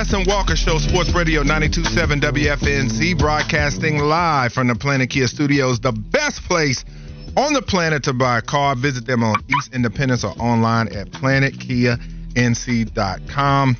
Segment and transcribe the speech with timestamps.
[0.00, 5.78] Wes and Walker Show, Sports Radio 927 WFNZ, broadcasting live from the Planet Kia Studios,
[5.78, 6.86] the best place
[7.36, 8.74] on the planet to buy a car.
[8.74, 13.76] Visit them on East Independence or online at planetkianc.com.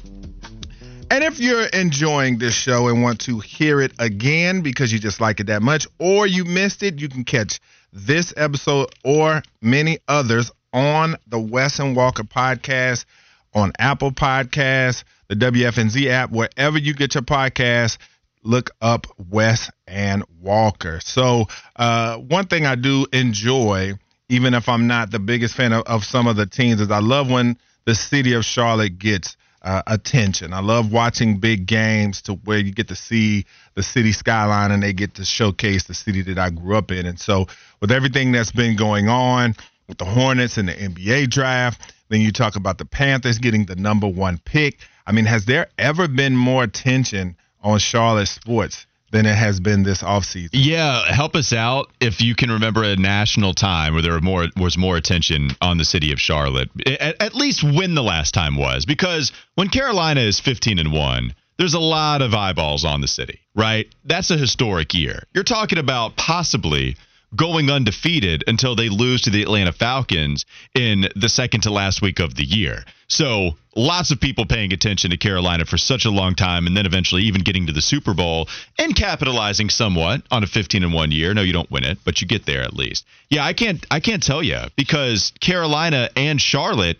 [1.10, 5.22] And if you're enjoying this show and want to hear it again because you just
[5.22, 7.60] like it that much, or you missed it, you can catch
[7.94, 13.06] this episode or many others on the Wes and Walker podcast,
[13.54, 17.98] on Apple Podcasts, the WFNZ app, wherever you get your podcast.
[18.42, 20.98] Look up Wes and Walker.
[21.00, 21.44] So,
[21.76, 23.92] uh, one thing I do enjoy,
[24.28, 26.98] even if I'm not the biggest fan of, of some of the teams, is I
[26.98, 30.52] love when the city of Charlotte gets uh, attention.
[30.52, 33.44] I love watching big games to where you get to see
[33.74, 37.06] the city skyline and they get to showcase the city that I grew up in.
[37.06, 37.46] And so,
[37.80, 39.54] with everything that's been going on
[39.86, 43.76] with the Hornets and the NBA draft, then you talk about the Panthers getting the
[43.76, 44.78] number one pick.
[45.10, 49.82] I mean, has there ever been more attention on Charlotte sports than it has been
[49.82, 50.50] this offseason.
[50.52, 54.46] Yeah, help us out if you can remember a national time where there were more
[54.56, 56.70] was more attention on the city of Charlotte.
[56.86, 61.34] At, at least when the last time was, because when Carolina is 15 and one,
[61.58, 63.92] there's a lot of eyeballs on the city, right?
[64.04, 65.24] That's a historic year.
[65.34, 66.96] You're talking about possibly
[67.36, 70.44] going undefeated until they lose to the Atlanta Falcons
[70.74, 72.84] in the second to last week of the year.
[73.08, 76.86] So lots of people paying attention to Carolina for such a long time and then
[76.86, 78.48] eventually even getting to the Super Bowl
[78.78, 81.34] and capitalizing somewhat on a 15 and 1 year.
[81.34, 83.04] No, you don't win it, but you get there at least.
[83.28, 86.98] Yeah, I can't I can't tell you because Carolina and Charlotte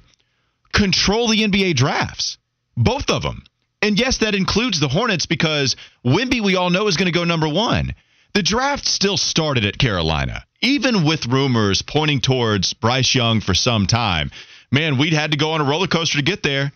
[0.73, 2.39] control the NBA drafts.
[2.77, 3.43] Both of them.
[3.83, 7.25] And yes, that includes the Hornets because Wemby, we all know is going to go
[7.25, 7.95] number 1.
[8.35, 13.87] The draft still started at Carolina, even with rumors pointing towards Bryce Young for some
[13.87, 14.31] time.
[14.71, 16.73] Man, we'd had to go on a roller coaster to get there.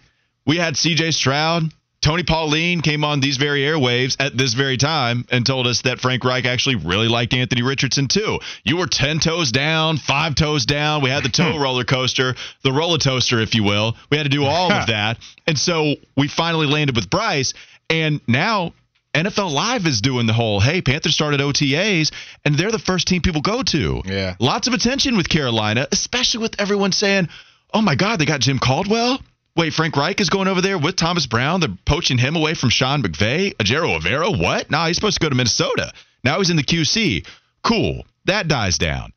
[0.47, 1.73] We had CJ Stroud,
[2.05, 6.01] Tony Pauline came on these very airwaves at this very time and told us that
[6.01, 8.41] Frank Reich actually really liked Anthony Richardson too.
[8.62, 11.03] You were 10 toes down, five toes down.
[11.03, 11.62] We had the toe hmm.
[11.62, 13.97] roller coaster, the roller toaster, if you will.
[14.11, 15.17] We had to do all of that.
[15.47, 17.55] And so we finally landed with Bryce.
[17.89, 18.75] And now
[19.15, 22.13] NFL Live is doing the whole, hey, Panthers started OTAs,
[22.45, 24.03] and they're the first team people go to.
[24.05, 24.35] Yeah.
[24.41, 27.29] Lots of attention with Carolina, especially with everyone saying,
[27.73, 29.21] oh my God, they got Jim Caldwell.
[29.57, 31.61] Wait, Frank Reich is going over there with Thomas Brown.
[31.61, 33.55] They're poaching him away from Sean McVay.
[33.55, 34.69] Ejiro Evero, what?
[34.69, 35.93] Nah, he's supposed to go to Minnesota.
[36.25, 37.25] Now he's in the QC.
[37.63, 38.05] Cool.
[38.25, 39.13] That dies down.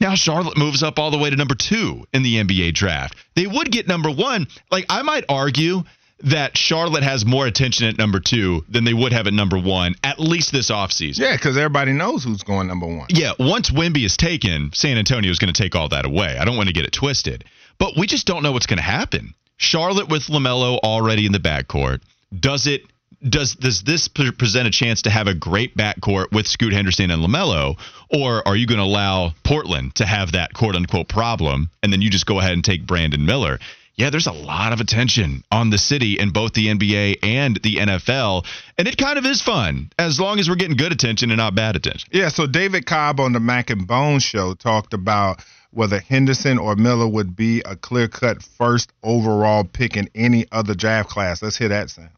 [0.00, 3.14] Now Charlotte moves up all the way to number two in the NBA draft.
[3.36, 4.46] They would get number one.
[4.70, 5.82] Like, I might argue
[6.20, 9.94] that Charlotte has more attention at number two than they would have at number one,
[10.02, 11.18] at least this offseason.
[11.18, 13.06] Yeah, because everybody knows who's going number one.
[13.10, 16.38] Yeah, once Wemby is taken, San Antonio is going to take all that away.
[16.38, 17.44] I don't want to get it twisted.
[17.78, 19.34] But we just don't know what's going to happen.
[19.56, 22.00] Charlotte with LaMelo already in the backcourt.
[22.38, 22.82] Does it
[23.28, 27.22] does does this present a chance to have a great backcourt with Scoot Henderson and
[27.22, 27.78] LaMelo,
[28.10, 32.02] or are you going to allow Portland to have that quote unquote problem, and then
[32.02, 33.58] you just go ahead and take Brandon Miller?
[33.96, 37.76] Yeah, there's a lot of attention on the city in both the NBA and the
[37.76, 38.44] NFL.
[38.76, 41.54] And it kind of is fun as long as we're getting good attention and not
[41.54, 42.08] bad attention.
[42.12, 46.74] Yeah, so David Cobb on the Mac and Bone show talked about whether Henderson or
[46.76, 51.42] Miller would be a clear cut first overall pick in any other draft class.
[51.42, 52.10] Let's hear that, sound.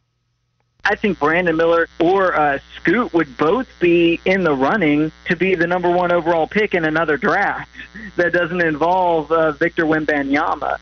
[0.83, 5.53] I think Brandon Miller or uh, Scoot would both be in the running to be
[5.53, 7.69] the number one overall pick in another draft
[8.15, 10.77] that doesn't involve uh, Victor Wembanyama.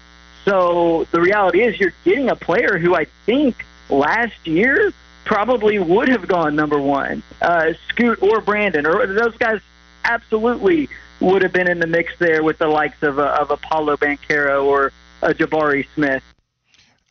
[0.46, 4.94] So the reality is, you're getting a player who I think last year
[5.26, 9.60] probably would have gone number one, uh, Scoot or Brandon, or those guys
[10.04, 10.88] absolutely
[11.20, 14.66] would have been in the mix there with the likes of, uh, of Paolo Banchero
[14.66, 14.92] or
[15.24, 16.24] a Jabari Smith.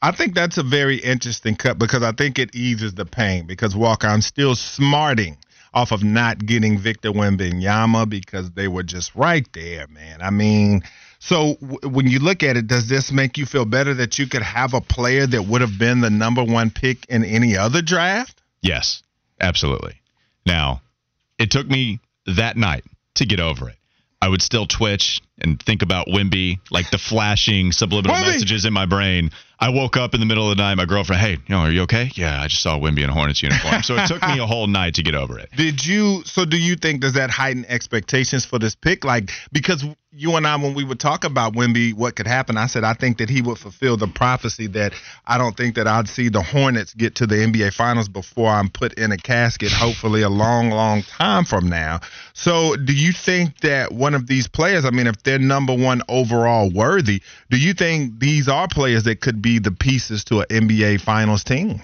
[0.01, 3.47] I think that's a very interesting cut because I think it eases the pain.
[3.47, 5.39] Because Walker, I'm still smarting
[5.73, 10.21] off of not getting Victor Wembanyama because they were just right there, man.
[10.23, 10.83] I mean,
[11.25, 14.27] so w- when you look at it, does this make you feel better that you
[14.27, 17.81] could have a player that would have been the number one pick in any other
[17.81, 18.43] draft?
[18.61, 19.03] Yes,
[19.41, 19.95] absolutely.
[20.45, 20.83] Now,
[21.39, 22.85] it took me that night
[23.15, 23.77] to get over it.
[24.21, 28.27] I would still twitch and think about Wemby, like the flashing subliminal Wemby!
[28.27, 29.31] messages in my brain.
[29.59, 30.75] I woke up in the middle of the night.
[30.75, 32.11] My girlfriend, hey, you know, are you okay?
[32.15, 33.83] Yeah, I just saw Wemby in a Hornets uniform.
[33.83, 35.51] So it took me a whole night to get over it.
[35.57, 36.23] Did you?
[36.25, 39.05] So do you think does that heighten expectations for this pick?
[39.05, 39.85] Like because
[40.17, 42.95] you and I, when we would talk about Wemby, what could happen, I said I
[42.95, 44.95] think that he would fulfill the prophecy that
[45.27, 48.71] I don't think that I'd see the Hornets get to the NBA Finals before I'm
[48.71, 52.01] put in a casket, hopefully a long, long time from now.
[52.33, 56.03] So, do you think that one of these players, I mean, if they're number one
[56.09, 60.47] overall worthy, do you think these are players that could be the pieces to an
[60.51, 61.81] NBA Finals team?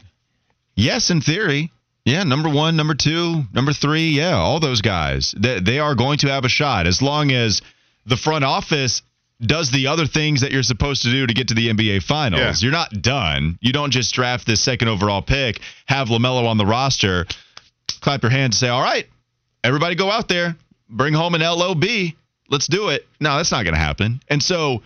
[0.74, 1.72] Yes, in theory.
[2.04, 4.10] Yeah, number one, number two, number three.
[4.10, 5.34] Yeah, all those guys.
[5.36, 7.60] They, they are going to have a shot as long as
[8.06, 9.02] the front office
[9.40, 12.40] does the other things that you're supposed to do to get to the NBA Finals.
[12.40, 12.54] Yeah.
[12.66, 13.58] You're not done.
[13.60, 17.26] You don't just draft this second overall pick, have LaMelo on the roster,
[18.00, 19.06] clap your hands and say, all right,
[19.64, 20.56] everybody go out there,
[20.88, 21.84] bring home an LOB.
[22.50, 23.06] Let's do it.
[23.20, 24.20] No, that's not going to happen.
[24.28, 24.82] And so,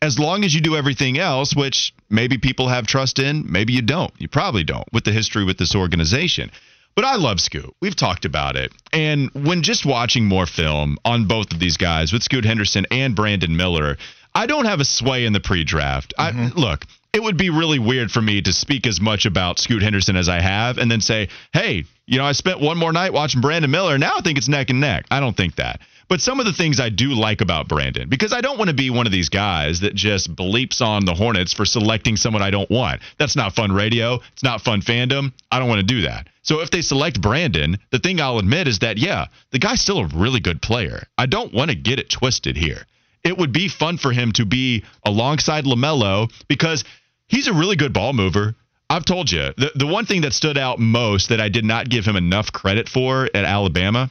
[0.00, 3.82] as long as you do everything else, which maybe people have trust in, maybe you
[3.82, 4.12] don't.
[4.18, 6.50] You probably don't with the history with this organization.
[6.94, 7.74] But I love Scoot.
[7.80, 8.72] We've talked about it.
[8.92, 13.14] And when just watching more film on both of these guys with Scoot Henderson and
[13.14, 13.96] Brandon Miller,
[14.34, 16.12] I don't have a sway in the pre draft.
[16.18, 16.58] I mm-hmm.
[16.58, 20.16] Look, it would be really weird for me to speak as much about Scoot Henderson
[20.16, 23.40] as I have and then say, hey, you know, I spent one more night watching
[23.40, 23.98] Brandon Miller.
[23.98, 25.06] Now I think it's neck and neck.
[25.10, 25.80] I don't think that.
[26.08, 28.74] But some of the things I do like about Brandon, because I don't want to
[28.74, 32.50] be one of these guys that just bleeps on the Hornets for selecting someone I
[32.50, 33.02] don't want.
[33.18, 34.20] That's not fun radio.
[34.32, 35.32] It's not fun fandom.
[35.52, 36.28] I don't want to do that.
[36.42, 39.98] So if they select Brandon, the thing I'll admit is that, yeah, the guy's still
[39.98, 41.06] a really good player.
[41.18, 42.86] I don't want to get it twisted here.
[43.22, 46.84] It would be fun for him to be alongside LaMelo because
[47.26, 48.54] he's a really good ball mover.
[48.88, 51.90] I've told you, the, the one thing that stood out most that I did not
[51.90, 54.08] give him enough credit for at Alabama,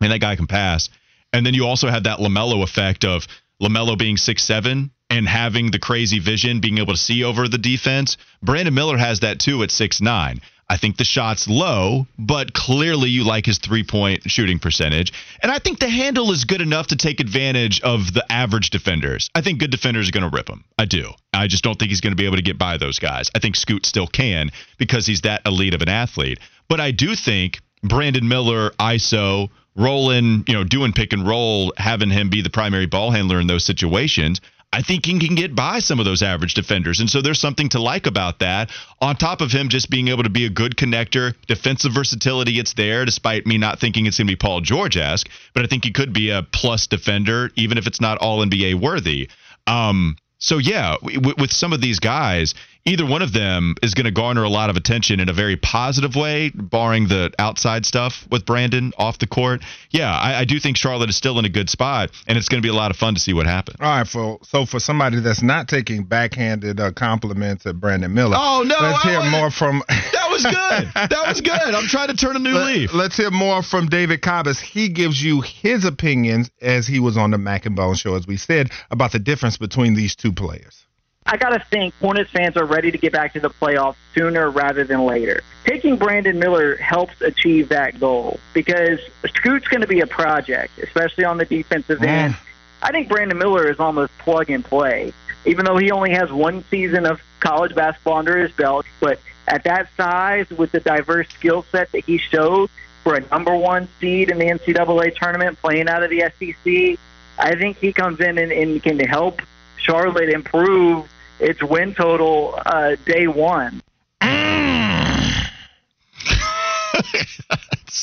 [0.00, 0.88] man, that guy can pass.
[1.32, 3.26] And then you also have that LaMelo effect of
[3.62, 7.58] LaMelo being six seven and having the crazy vision, being able to see over the
[7.58, 8.16] defense.
[8.42, 10.40] Brandon Miller has that too at six nine.
[10.70, 15.12] I think the shot's low, but clearly you like his three point shooting percentage.
[15.42, 19.28] And I think the handle is good enough to take advantage of the average defenders.
[19.34, 20.62] I think good defenders are going to rip him.
[20.78, 21.10] I do.
[21.34, 23.32] I just don't think he's going to be able to get by those guys.
[23.34, 26.38] I think Scoot still can because he's that elite of an athlete.
[26.68, 32.10] But I do think Brandon Miller, ISO, rolling, you know, doing pick and roll, having
[32.10, 34.40] him be the primary ball handler in those situations,
[34.72, 37.00] I think he can get by some of those average defenders.
[37.00, 38.70] And so there's something to like about that.
[39.00, 42.74] On top of him just being able to be a good connector, defensive versatility, it's
[42.74, 45.28] there, despite me not thinking it's going to be Paul George esque.
[45.54, 48.74] But I think he could be a plus defender, even if it's not all NBA
[48.80, 49.28] worthy.
[49.66, 52.54] Um, so yeah, w- with some of these guys,
[52.84, 55.56] either one of them is going to garner a lot of attention in a very
[55.56, 59.62] positive way, barring the outside stuff with Brandon off the court.
[59.90, 62.62] Yeah, I, I do think Charlotte is still in a good spot, and it's going
[62.62, 63.76] to be a lot of fun to see what happens.
[63.80, 68.36] All right, for so for somebody that's not taking backhanded uh, compliments at Brandon Miller.
[68.38, 69.82] Oh, no, let's I hear wasn't- more from.
[70.12, 71.10] That was good.
[71.10, 71.74] That was good.
[71.74, 72.94] I'm trying to turn a new leaf.
[72.94, 77.00] Let, us hear more from David Cobb as he gives you his opinions as he
[77.00, 80.14] was on the Mac and Bone show, as we said, about the difference between these
[80.14, 80.86] two players.
[81.32, 84.50] I got to think Hornets fans are ready to get back to the playoffs sooner
[84.50, 85.42] rather than later.
[85.64, 91.24] Taking Brandon Miller helps achieve that goal because Scoot's going to be a project, especially
[91.24, 92.06] on the defensive Mm.
[92.08, 92.36] end.
[92.82, 95.12] I think Brandon Miller is almost plug and play,
[95.44, 98.84] even though he only has one season of college basketball under his belt.
[98.98, 102.70] But at that size, with the diverse skill set that he showed
[103.04, 106.98] for a number one seed in the NCAA tournament, playing out of the SEC,
[107.38, 109.42] I think he comes in and, and can help
[109.76, 111.08] Charlotte improve
[111.40, 113.82] its win total uh, day one.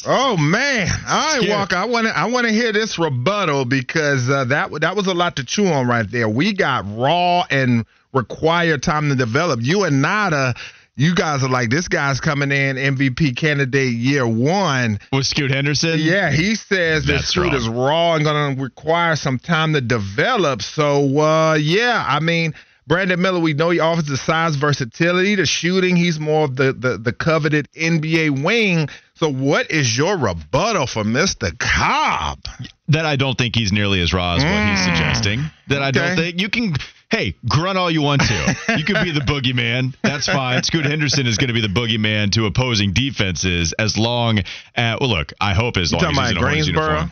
[0.05, 0.87] Oh man!
[1.07, 1.49] All right, Scary.
[1.49, 1.75] Walker.
[1.75, 5.13] I want to I want to hear this rebuttal because uh, that that was a
[5.13, 6.29] lot to chew on right there.
[6.29, 9.59] We got raw and required time to develop.
[9.63, 10.55] You and Nada,
[10.95, 14.99] you guys are like this guy's coming in MVP candidate year one.
[15.11, 15.99] With Scoot Henderson?
[15.99, 17.55] Yeah, he says that That's Scoot wrong.
[17.55, 20.61] is raw and going to require some time to develop.
[20.61, 22.53] So, uh, yeah, I mean,
[22.87, 25.95] Brandon Miller, we know he offers the size versatility, the shooting.
[25.97, 28.87] He's more of the, the, the coveted NBA wing.
[29.15, 31.51] So, what is your rebuttal for Mr.
[31.59, 32.39] Cobb?
[32.87, 34.85] That I don't think he's nearly as raw as what he's Mm.
[34.85, 35.51] suggesting.
[35.67, 36.75] That I don't think you can.
[37.09, 38.55] Hey, grunt all you want to.
[38.77, 39.93] You could be the boogeyman.
[40.01, 40.61] That's fine.
[40.63, 44.39] Scoot Henderson is going to be the boogeyman to opposing defenses as long
[44.75, 44.97] as.
[45.01, 46.85] Well, look, I hope as You long as he's in a Greensboro?
[46.87, 47.11] uniform.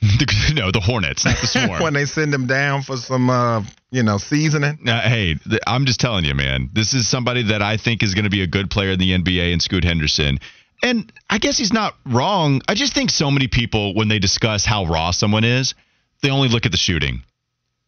[0.54, 1.82] No, the Hornets, not the Swarm.
[1.82, 4.78] when they send them down for some, uh, you know, seasoning.
[4.82, 6.70] Now, hey, th- I'm just telling you, man.
[6.72, 9.10] This is somebody that I think is going to be a good player in the
[9.12, 10.38] NBA and Scoot Henderson.
[10.82, 12.62] And I guess he's not wrong.
[12.68, 15.74] I just think so many people, when they discuss how raw someone is,
[16.22, 17.22] they only look at the shooting.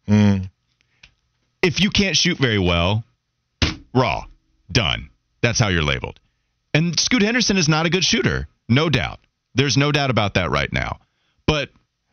[0.09, 0.50] Mm.
[1.62, 3.05] If you can't shoot very well,
[3.95, 4.25] raw,
[4.71, 5.11] done.
[5.40, 6.19] That's how you're labeled.
[6.75, 9.21] And Scoot Henderson is not a good shooter, no doubt.
[9.55, 10.99] There's no doubt about that right now.
[11.47, 11.71] But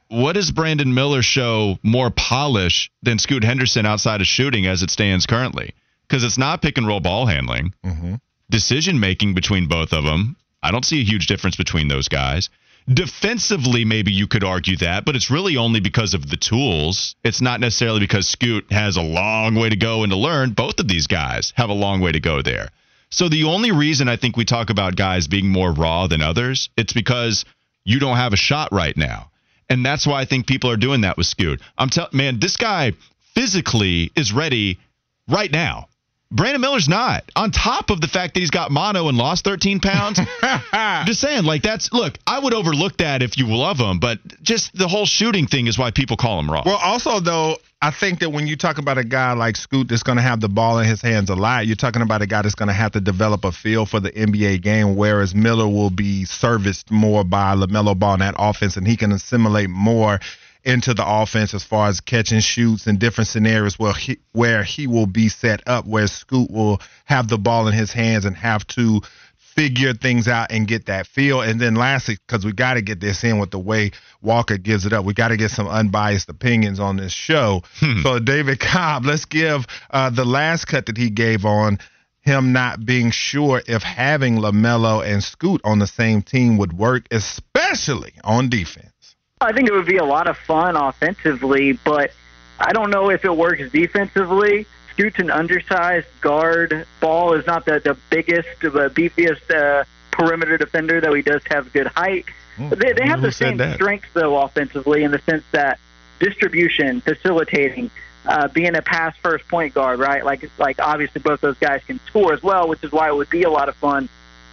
[0.10, 4.90] what does Brandon Miller show more polish than Scoot Henderson outside of shooting as it
[4.90, 5.74] stands currently?
[6.08, 7.74] Because it's not pick and roll ball handling.
[7.84, 8.16] hmm
[8.50, 12.50] Decision making between both of them, I don't see a huge difference between those guys.
[12.88, 17.16] Defensively, maybe you could argue that, but it's really only because of the tools.
[17.26, 20.52] It's not necessarily because Scoot has a long way to go and to learn.
[20.52, 22.70] Both of these guys have a long way to go there.
[23.10, 26.70] So the only reason I think we talk about guys being more raw than others,
[26.78, 27.44] it's because
[27.84, 29.30] you don't have a shot right now.
[29.70, 31.62] And that's why I think people are doing that with Scoot.
[31.78, 32.94] I'm telling man, this guy
[33.36, 34.80] physically is ready
[35.28, 35.90] right now.
[36.30, 37.24] Brandon Miller's not.
[37.36, 40.20] On top of the fact that he's got mono and lost 13 pounds.
[41.06, 44.76] just saying, like that's look, I would overlook that if you love him, but just
[44.76, 46.64] the whole shooting thing is why people call him raw.
[46.66, 50.04] Well, also though, I think that when you talk about a guy like Scoot that's
[50.04, 52.42] going to have the ball in his hands a lot, you're talking about a guy
[52.42, 55.92] that's going to have to develop a feel for the NBA game, whereas Miller will
[55.92, 60.20] be serviced more by LaMelo Ball in that offense, and he can assimilate more
[60.68, 64.86] into the offense as far as catching shoots and different scenarios where he, where he
[64.86, 68.68] will be set up, where Scoot will have the ball in his hands and have
[68.68, 69.00] to
[69.38, 71.42] figure things out and get that feel.
[71.42, 74.86] And then lastly, because we got to get this in with the way Walker gives
[74.86, 77.64] it up, we got to get some unbiased opinions on this show.
[77.80, 78.02] Hmm.
[78.02, 81.80] So David Cobb, let's give uh, the last cut that he gave on
[82.20, 87.06] him not being sure if having LaMelo and Scoot on the same team would work,
[87.10, 88.92] especially on defense.
[89.40, 92.12] I think it would be a lot of fun offensively, but
[92.60, 94.66] I don't know if it works defensively.
[94.92, 96.88] Scoot's an undersized guard.
[97.00, 101.72] Ball is not the, the biggest, the beefiest uh, perimeter defender, though he does have
[101.72, 102.26] good height.
[102.58, 105.80] Mm, they, they have the same strengths, though, offensively, in the sense that
[106.20, 107.92] distribution, facilitating,
[108.26, 110.26] uh, being a pass first point guard, right?
[110.26, 113.30] Like, like obviously both those guys can score as well, which is why it would
[113.30, 114.10] be a lot of fun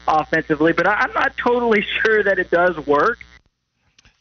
[0.07, 0.75] offensively.
[0.75, 3.25] But I, I'm not totally sure that it does work.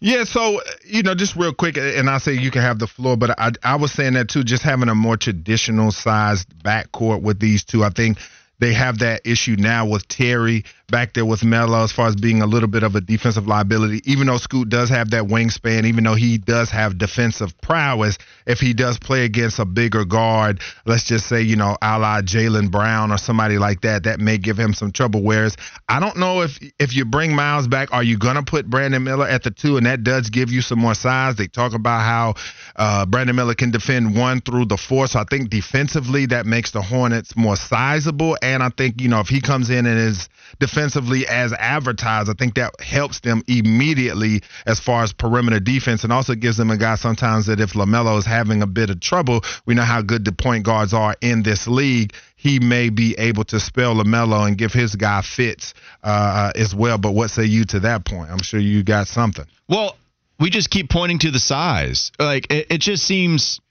[0.06, 3.16] Yeah, so you know, just real quick, and I say you can have the floor,
[3.16, 7.40] but I I was saying that too, just having a more traditional sized backcourt with
[7.40, 8.18] these two, I think
[8.60, 12.42] they have that issue now with Terry back there with Melo as far as being
[12.42, 14.02] a little bit of a defensive liability.
[14.06, 18.60] Even though Scoot does have that wingspan, even though he does have defensive prowess, if
[18.60, 22.70] he does play against a bigger guard, let's just say, you know, a la Jaylen
[22.70, 25.24] Brown or somebody like that, that may give him some trouble.
[25.24, 25.56] Whereas
[25.90, 29.28] I don't know if if you bring Miles back, are you to put Brandon Miller
[29.28, 29.78] at the two?
[29.78, 31.36] And that does give you some more size.
[31.36, 32.34] They talk about how
[32.76, 35.08] uh, Brandon Miller can defend one through the four.
[35.08, 38.38] So I think defensively that makes the Hornets more sizable.
[38.42, 40.30] And I think, you know, if he comes in and is
[40.86, 42.30] as advertised.
[42.30, 46.72] I think that helps them immediately as far as perimeter defense and also gives them
[46.72, 50.02] a guy sometimes that if LaMelo is having a bit of trouble, we know how
[50.02, 52.14] good the point guards are in this league.
[52.36, 55.74] He may be able to spell LaMelo and give his guy fits
[56.04, 56.98] uh, as well.
[56.98, 58.32] But what say you to that point?
[58.32, 59.46] I'm sure you got something.
[59.70, 59.96] Well,
[60.40, 62.12] we just keep pointing to the size.
[62.20, 63.62] Like it, it just seems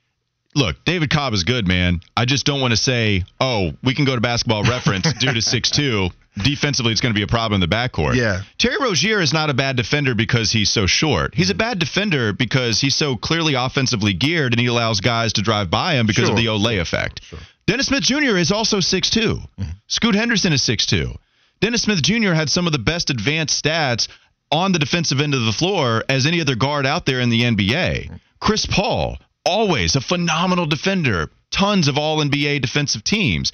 [0.55, 2.01] look, David Cobb is good, man.
[2.17, 5.43] I just don't want to say, oh, we can go to basketball reference due to
[5.43, 6.09] six two.
[6.45, 8.15] Defensively, it's going to be a problem in the backcourt.
[8.15, 8.41] Yeah.
[8.57, 11.35] Terry Rozier is not a bad defender because he's so short.
[11.35, 15.43] He's a bad defender because he's so clearly offensively geared and he allows guys to
[15.43, 16.31] drive by him because sure.
[16.31, 17.23] of the Olay effect.
[17.25, 17.39] Sure.
[17.67, 18.39] Dennis Smith Jr.
[18.39, 19.11] is also 6'2.
[19.13, 19.63] Mm-hmm.
[19.89, 21.15] Scoot Henderson is 6'2.
[21.61, 22.33] Dennis Smith Jr.
[22.33, 24.09] had some of the best advanced stats
[24.51, 27.43] on the defensive end of the floor as any other guard out there in the
[27.43, 28.19] NBA.
[28.41, 33.53] Chris Paul, always a phenomenal defender, tons of all NBA defensive teams.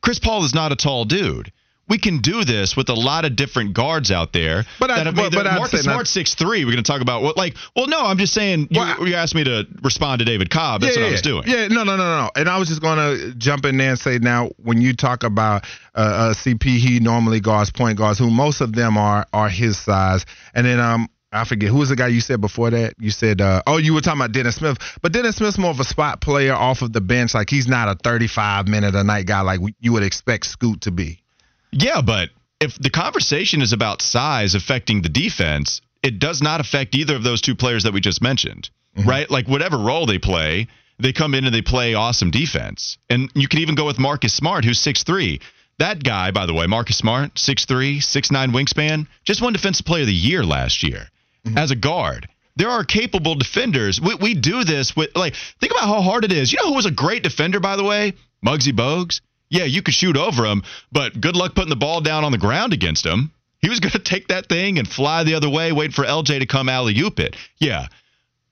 [0.00, 1.52] Chris Paul is not a tall dude.
[1.86, 4.64] We can do this with a lot of different guards out there.
[4.80, 6.64] But I, but, but Marcus Smart six three.
[6.64, 7.56] We're going to talk about what like.
[7.76, 8.68] Well, no, I'm just saying.
[8.70, 10.80] You, well, you asked me to respond to David Cobb.
[10.80, 11.42] That's yeah, what I was doing.
[11.46, 12.30] Yeah, no, no, no, no.
[12.36, 15.24] And I was just going to jump in there and say now, when you talk
[15.24, 15.64] about
[15.94, 19.76] uh, uh, CP, he normally guards point guards, who most of them are are his
[19.76, 20.24] size,
[20.54, 22.94] and then um I forget who was the guy you said before that.
[22.98, 25.80] You said, uh, oh, you were talking about Dennis Smith, but Dennis Smith's more of
[25.80, 27.34] a spot player off of the bench.
[27.34, 30.92] Like he's not a 35 minute a night guy like you would expect Scoot to
[30.92, 31.22] be.
[31.72, 36.94] Yeah, but if the conversation is about size affecting the defense, it does not affect
[36.94, 39.08] either of those two players that we just mentioned, mm-hmm.
[39.08, 39.28] right?
[39.28, 40.68] Like whatever role they play,
[41.00, 42.96] they come in and they play awesome defense.
[43.10, 45.40] And you can even go with Marcus Smart, who's six three.
[45.78, 50.06] That guy, by the way, Marcus Smart, 6'3, 6'9 wingspan, just won Defensive Player of
[50.06, 51.08] the Year last year
[51.44, 51.58] mm-hmm.
[51.58, 52.28] as a guard.
[52.56, 54.00] There are capable defenders.
[54.00, 56.52] We, we do this with, like, think about how hard it is.
[56.52, 58.14] You know who was a great defender, by the way?
[58.44, 59.20] Muggsy Bogues.
[59.50, 62.38] Yeah, you could shoot over him, but good luck putting the ball down on the
[62.38, 63.30] ground against him.
[63.60, 66.40] He was going to take that thing and fly the other way, wait for LJ
[66.40, 67.36] to come alley oop it.
[67.58, 67.88] Yeah,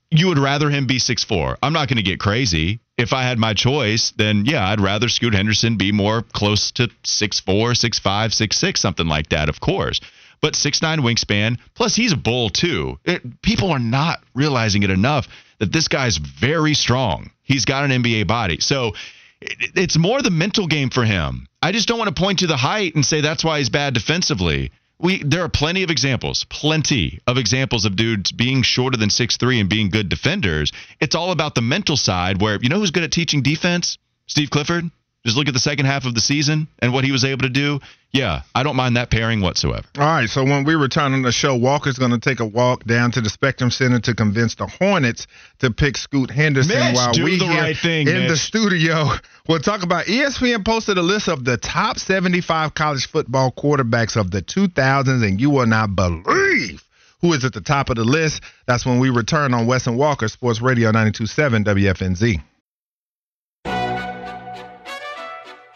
[0.09, 1.57] you would rather him be six four.
[1.63, 2.79] I'm not going to get crazy.
[2.97, 6.89] If I had my choice, then yeah, I'd rather Scoot Henderson be more close to
[7.03, 9.99] six four, six five, six six, something like that, of course
[10.43, 11.57] but six nine wingspan.
[11.73, 12.99] Plus, he's a bull too.
[13.05, 17.31] It, people are not realizing it enough that this guy's very strong.
[17.43, 18.91] He's got an NBA body, so
[19.39, 21.47] it, it's more the mental game for him.
[21.61, 23.93] I just don't want to point to the height and say that's why he's bad
[23.93, 24.71] defensively.
[24.99, 29.37] We there are plenty of examples, plenty of examples of dudes being shorter than six
[29.37, 30.73] three and being good defenders.
[30.99, 33.97] It's all about the mental side where you know who's good at teaching defense?
[34.27, 34.91] Steve Clifford.
[35.25, 37.49] Just look at the second half of the season and what he was able to
[37.49, 37.79] do.
[38.11, 39.87] Yeah, I don't mind that pairing whatsoever.
[39.97, 42.83] All right, so when we return on the show, Walker's going to take a walk
[42.83, 45.25] down to the Spectrum Center to convince the Hornets
[45.59, 49.09] to pick Scoot Henderson Mitch, while we the here right thing, in the studio.
[49.47, 54.29] We'll talk about ESPN posted a list of the top 75 college football quarterbacks of
[54.29, 56.83] the 2000s, and you will not believe
[57.21, 58.43] who is at the top of the list.
[58.67, 62.43] That's when we return on Wes and Walker Sports Radio 92.7 WFNZ.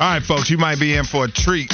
[0.00, 1.72] All right, folks, you might be in for a treat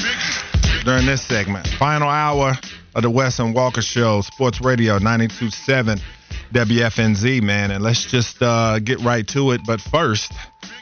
[0.87, 1.67] during this segment.
[1.79, 2.55] Final hour
[2.95, 6.01] of the Wes and Walker Show, Sports Radio 92.7
[6.55, 7.71] WFNZ, man.
[7.71, 9.61] And let's just uh, get right to it.
[9.67, 10.33] But first,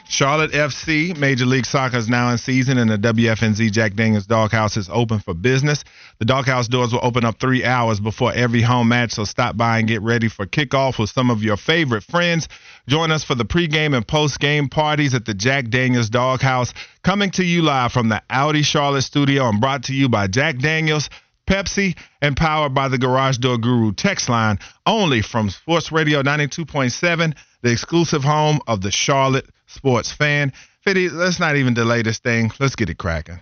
[0.07, 4.77] Charlotte FC, Major League Soccer is now in season, and the WFNZ Jack Daniels Doghouse
[4.77, 5.83] is open for business.
[6.19, 9.79] The Doghouse doors will open up three hours before every home match, so stop by
[9.79, 12.47] and get ready for kickoff with some of your favorite friends.
[12.87, 17.43] Join us for the pregame and postgame parties at the Jack Daniels Doghouse, coming to
[17.43, 21.09] you live from the Audi Charlotte studio and brought to you by Jack Daniels.
[21.45, 27.35] Pepsi and powered by the Garage Door Guru text line only from Sports Radio 92.7,
[27.63, 30.53] the exclusive home of the Charlotte sports fan.
[30.81, 32.51] Fitty, let's not even delay this thing.
[32.59, 33.41] Let's get it cracking.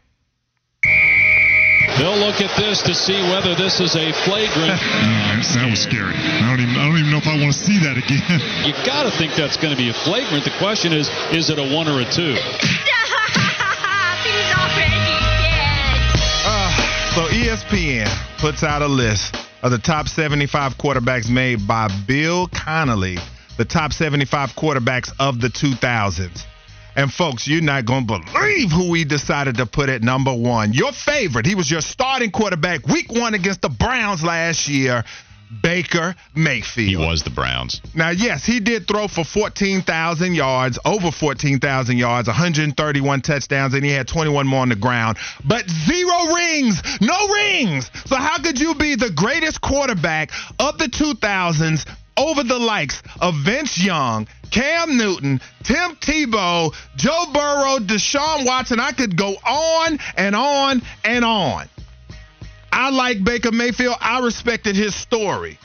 [1.98, 4.80] They'll look at this to see whether this is a flagrant.
[5.32, 6.14] Mm, that was scary.
[6.14, 8.40] I don't even I don't even know if I want to see that again.
[8.68, 10.44] You got to think that's going to be a flagrant.
[10.46, 12.36] The question is, is it a one or a two?
[14.22, 16.14] He's already dead.
[16.46, 16.70] Uh,
[17.16, 23.18] so ESPN puts out a list of the top 75 quarterbacks made by Bill Connolly,
[23.58, 26.46] the top 75 quarterbacks of the 2000s.
[26.96, 30.74] And folks, you're not going to believe who we decided to put at number one.
[30.74, 31.46] Your favorite.
[31.46, 35.06] He was your starting quarterback week one against the Browns last year,
[35.64, 36.90] Baker Mayfield.
[36.90, 37.82] He was the Browns.
[37.96, 43.92] Now, yes, he did throw for 14,000 yards, over 14,000 yards, 131 touchdowns, and he
[43.92, 45.18] had 21 more on the ground.
[45.46, 47.90] But zero rings, no rings.
[48.06, 51.86] So, how could you be the greatest quarterback of the 2000s
[52.18, 58.80] over the likes of Vince Young, Cam Newton, Tim Tebow, Joe Burrow, Deshaun Watson?
[58.80, 61.68] I could go on and on and on.
[62.72, 63.96] I like Baker Mayfield.
[64.00, 65.60] I respected his story.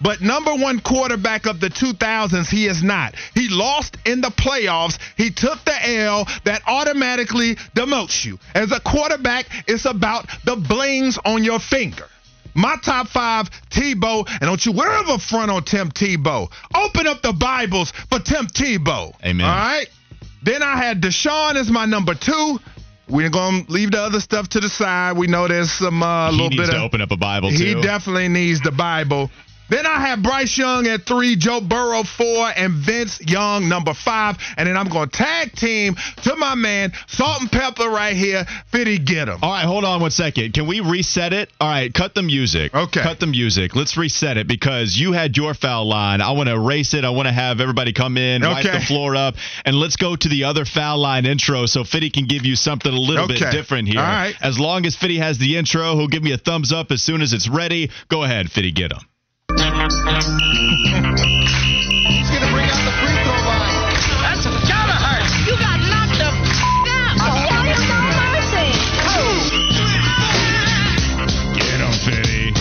[0.00, 3.14] But number one quarterback of the 2000s, he is not.
[3.34, 4.98] He lost in the playoffs.
[5.16, 8.38] He took the L that automatically demotes you.
[8.54, 12.06] As a quarterback, it's about the blings on your finger.
[12.54, 16.50] My top five, Tebow, and don't you ever front on Tim Tebow.
[16.74, 19.12] Open up the Bibles for Tim Tebow.
[19.24, 19.46] Amen.
[19.46, 19.86] All right?
[20.42, 22.58] Then I had Deshaun as my number two.
[23.08, 25.16] We're going to leave the other stuff to the side.
[25.16, 26.82] We know there's some uh, He little needs bit to of.
[26.82, 27.80] open up a Bible He too.
[27.80, 29.30] definitely needs the Bible.
[29.68, 34.36] Then I have Bryce Young at three, Joe Burrow four, and Vince Young number five.
[34.56, 38.44] And then I'm going to tag team to my man, Salt and Pepper right here.
[38.72, 39.38] Fitty, get him.
[39.42, 40.54] All right, hold on one second.
[40.54, 41.50] Can we reset it?
[41.60, 42.74] All right, cut the music.
[42.74, 43.00] Okay.
[43.02, 43.76] Cut the music.
[43.76, 46.20] Let's reset it because you had your foul line.
[46.20, 47.04] I want to erase it.
[47.04, 48.78] I want to have everybody come in, wipe Okay.
[48.78, 52.26] the floor up, and let's go to the other foul line intro so Fitty can
[52.26, 53.38] give you something a little Okay.
[53.38, 54.00] bit different here.
[54.00, 54.34] All right.
[54.40, 57.22] As long as Fitty has the intro, he'll give me a thumbs up as soon
[57.22, 57.90] as it's ready.
[58.08, 59.00] Go ahead, Fitty, get him.
[59.88, 60.20] He's going
[62.44, 63.72] to bring out the free throw line.
[64.20, 65.24] That's gotta hurt.
[65.48, 66.36] You got knocked the f-
[66.92, 67.16] out.
[67.48, 68.68] Why is no mercy?
[71.56, 72.52] Get him, Fitty.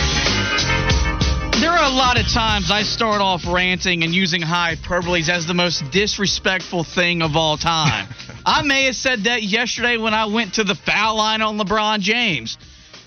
[1.60, 5.54] There are a lot of times I start off ranting and using hyperboles as the
[5.54, 8.08] most disrespectful thing of all time.
[8.46, 12.00] I may have said that yesterday when I went to the foul line on LeBron
[12.00, 12.58] James.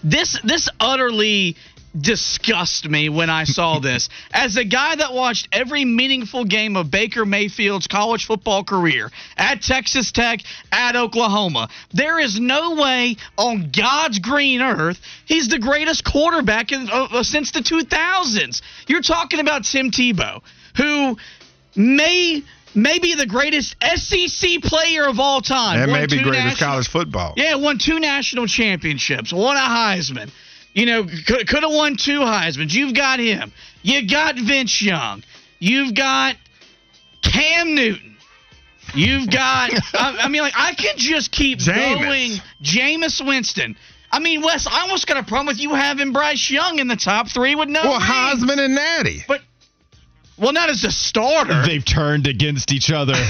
[0.02, 1.56] This this utterly
[1.98, 4.08] disgust me when I saw this.
[4.32, 9.62] As a guy that watched every meaningful game of Baker Mayfield's college football career at
[9.62, 10.40] Texas Tech,
[10.72, 16.88] at Oklahoma, there is no way on God's green earth he's the greatest quarterback in,
[16.90, 18.62] uh, uh, since the 2000s.
[18.86, 20.42] You're talking about Tim Tebow,
[20.76, 21.16] who
[21.76, 25.80] may may be the greatest SEC player of all time.
[25.82, 27.34] And Won maybe greatest national- college football.
[27.36, 30.30] yeah, won two national championships, won a Heisman.
[30.74, 32.72] You know, could, could have won two Heismans.
[32.72, 33.52] You've got him.
[33.82, 35.24] You got Vince Young.
[35.58, 36.36] You've got
[37.22, 38.16] Cam Newton.
[38.94, 42.00] You've got, I, I mean, like, I can just keep Jameis.
[42.00, 42.30] going.
[42.62, 43.76] Jameis Winston.
[44.12, 46.96] I mean, Wes, I almost got a problem with you having Bryce Young in the
[46.96, 47.82] top three with no.
[47.82, 48.00] Well.
[48.00, 49.24] Heisman and Natty.
[49.28, 49.42] But,
[50.40, 51.62] well, not as a starter.
[51.66, 53.14] They've turned against each other.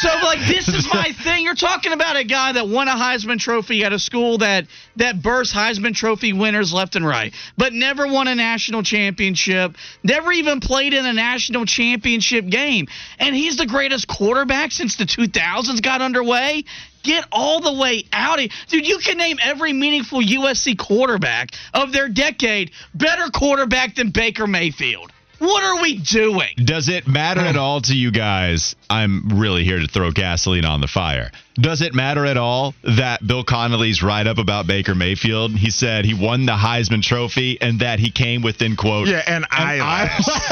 [0.00, 1.44] So like this is my thing.
[1.44, 5.22] You're talking about a guy that won a Heisman Trophy at a school that that
[5.22, 10.58] bursts Heisman Trophy winners left and right, but never won a national championship, never even
[10.58, 12.88] played in a national championship game,
[13.20, 16.64] and he's the greatest quarterback since the 2000s got underway.
[17.04, 21.92] Get all the way out of Dude, you can name every meaningful USC quarterback of
[21.92, 25.12] their decade better quarterback than Baker Mayfield.
[25.38, 26.48] What are we doing?
[26.56, 28.74] Does it matter at all to you guys?
[28.88, 31.30] I'm really here to throw gasoline on the fire.
[31.54, 35.52] Does it matter at all that Bill Connolly's write up about Baker Mayfield?
[35.52, 39.08] He said he won the Heisman Trophy and that he came within quote.
[39.08, 40.08] Yeah, and I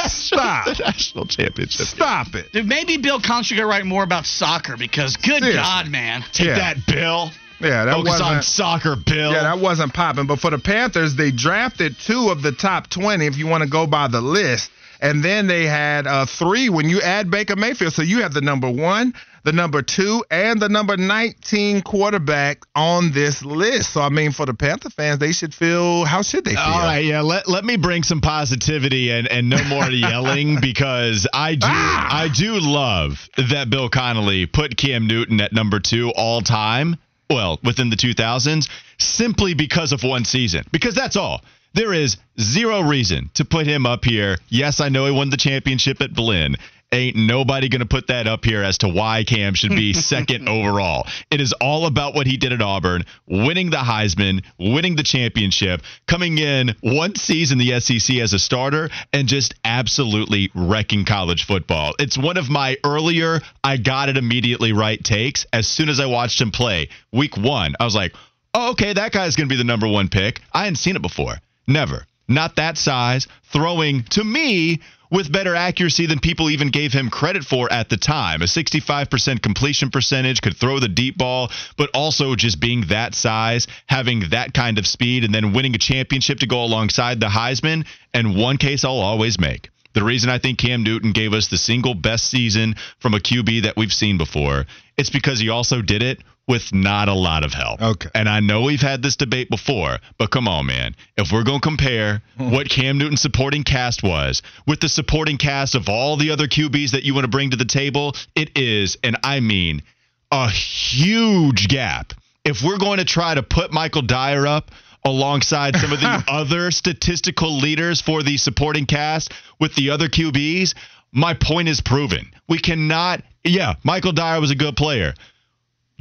[0.08, 1.86] stop, the national championship.
[1.86, 2.52] stop it.
[2.52, 5.54] Dude, maybe Bill Conch should go write more about soccer because, good Seriously.
[5.62, 6.24] God, man.
[6.32, 6.54] Take Yeah.
[6.74, 7.30] that, Bill.
[7.64, 8.44] Yeah, that Focus on wasn't.
[8.44, 9.32] soccer, Bill.
[9.32, 10.26] Yeah, that wasn't popping.
[10.26, 13.68] But for the Panthers, they drafted two of the top 20, if you want to
[13.68, 14.70] go by the list.
[15.00, 17.92] And then they had uh, three when you add Baker Mayfield.
[17.92, 23.10] So you have the number one, the number two, and the number 19 quarterback on
[23.12, 23.92] this list.
[23.92, 26.60] So, I mean, for the Panther fans, they should feel, how should they feel?
[26.60, 27.20] All right, yeah.
[27.20, 32.08] Let, let me bring some positivity and, and no more yelling because I do Ah!
[32.22, 36.96] I do love that Bill Connolly put Cam Newton at number two all time.
[37.30, 40.64] Well, within the 2000s, simply because of one season.
[40.72, 41.42] Because that's all.
[41.72, 44.38] There is zero reason to put him up here.
[44.48, 46.56] Yes, I know he won the championship at Blinn.
[46.92, 50.48] Ain't nobody going to put that up here as to why Cam should be second
[50.48, 51.06] overall.
[51.30, 55.82] It is all about what he did at Auburn, winning the Heisman, winning the championship,
[56.06, 61.94] coming in one season the SEC as a starter, and just absolutely wrecking college football.
[61.98, 65.46] It's one of my earlier, I got it immediately right takes.
[65.52, 68.14] As soon as I watched him play week one, I was like,
[68.54, 70.40] oh, okay, that guy's going to be the number one pick.
[70.52, 71.36] I hadn't seen it before.
[71.66, 72.06] Never.
[72.28, 73.26] Not that size.
[73.52, 77.96] Throwing to me with better accuracy than people even gave him credit for at the
[77.96, 78.42] time.
[78.42, 83.68] A 65% completion percentage, could throw the deep ball, but also just being that size,
[83.86, 87.86] having that kind of speed, and then winning a championship to go alongside the Heisman.
[88.12, 89.70] And one case I'll always make.
[89.92, 93.62] The reason I think Cam Newton gave us the single best season from a QB
[93.62, 97.52] that we've seen before, it's because he also did it with not a lot of
[97.52, 97.80] help.
[97.80, 98.08] Okay.
[98.14, 100.94] And I know we've had this debate before, but come on, man.
[101.16, 105.74] If we're going to compare what Cam Newton's supporting cast was with the supporting cast
[105.74, 108.98] of all the other QBs that you want to bring to the table, it is,
[109.02, 109.82] and I mean,
[110.30, 112.12] a huge gap.
[112.44, 114.70] If we're going to try to put Michael Dyer up
[115.04, 120.74] alongside some of the other statistical leaders for the supporting cast with the other QBs,
[121.12, 122.32] my point is proven.
[122.48, 125.14] We cannot, yeah, Michael Dyer was a good player.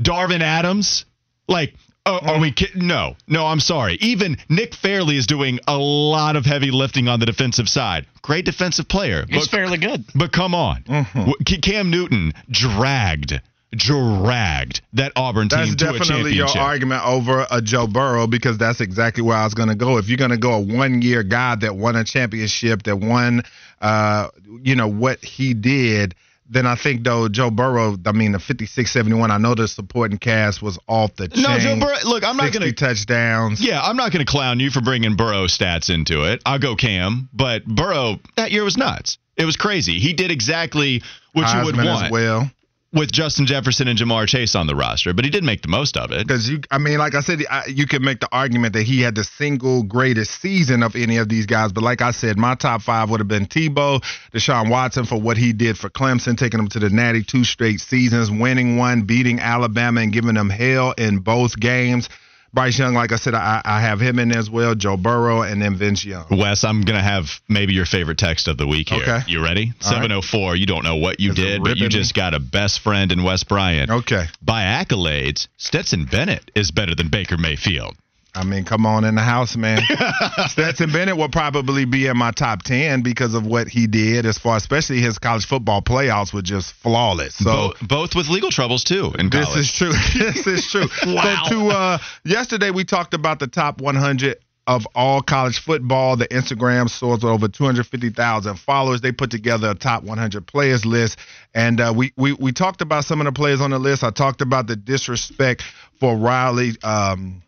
[0.01, 1.05] Darvin Adams,
[1.47, 1.73] like,
[2.05, 2.87] oh, are we kidding?
[2.87, 3.97] No, no, I'm sorry.
[4.01, 8.05] Even Nick Fairley is doing a lot of heavy lifting on the defensive side.
[8.21, 9.25] Great defensive player.
[9.29, 10.05] He's but- fairly good.
[10.15, 11.31] but come on, Mm-hmm.
[11.61, 13.39] Cam Newton dragged,
[13.71, 18.57] dragged that Auburn team That's to a definitely your argument over a Joe Burrow because
[18.57, 19.97] that's exactly where I was going to go.
[19.97, 23.43] If you're going to go a one year guy that won a championship, that won,
[23.81, 24.29] uh,
[24.61, 26.15] you know, what he did,
[26.49, 30.17] then I think, though, Joe Burrow, I mean, the 56 71, I know the supporting
[30.17, 31.43] cast was off the chain.
[31.43, 31.97] No, Joe Burrow.
[32.05, 32.73] Look, I'm not going to.
[32.73, 33.61] touchdowns.
[33.61, 36.41] Yeah, I'm not going to clown you for bringing Burrow stats into it.
[36.45, 39.17] I'll go Cam, but Burrow that year was nuts.
[39.35, 39.99] It was crazy.
[39.99, 41.01] He did exactly
[41.33, 42.51] what you would want as well.
[42.95, 45.97] With Justin Jefferson and Ja'Marr Chase on the roster, but he did make the most
[45.97, 46.27] of it.
[46.27, 49.01] Because you, I mean, like I said, I, you can make the argument that he
[49.01, 51.71] had the single greatest season of any of these guys.
[51.71, 55.37] But like I said, my top five would have been Tebow, Deshaun Watson for what
[55.37, 59.39] he did for Clemson, taking them to the Natty two straight seasons, winning one, beating
[59.39, 62.09] Alabama, and giving them hell in both games.
[62.53, 64.75] Bryce Young, like I said, I, I have him in as well.
[64.75, 66.27] Joe Burrow, and then Vince Young.
[66.29, 69.01] Wes, I'm gonna have maybe your favorite text of the week here.
[69.01, 69.19] Okay.
[69.27, 69.73] You ready?
[69.83, 70.03] All right.
[70.03, 70.55] 704.
[70.55, 73.11] You don't know what you Is it did, but you just got a best friend
[73.11, 73.89] in Wes Bryant.
[73.89, 74.25] Okay.
[74.41, 77.95] By accolades, Stetson Bennett is better than Baker Mayfield.
[78.35, 79.79] I mean, come on in the house, man.
[80.47, 84.39] Stetson Bennett will probably be in my top 10 because of what he did as
[84.39, 87.35] far, especially his college football playoffs were just flawless.
[87.35, 87.43] So.
[87.43, 89.59] Bo- both with legal troubles too in This college.
[89.59, 89.91] is true.
[90.17, 90.87] this is true.
[91.13, 91.43] Wow.
[91.47, 96.15] So to uh yesterday we talked about the top 100 of all college football.
[96.15, 99.01] The Instagram source with over 250,000 followers.
[99.01, 101.19] They put together a top 100 players list,
[101.53, 104.03] and uh, we we we talked about some of the players on the list.
[104.03, 105.63] I talked about the disrespect
[105.99, 106.71] for Riley.
[106.81, 107.43] Um,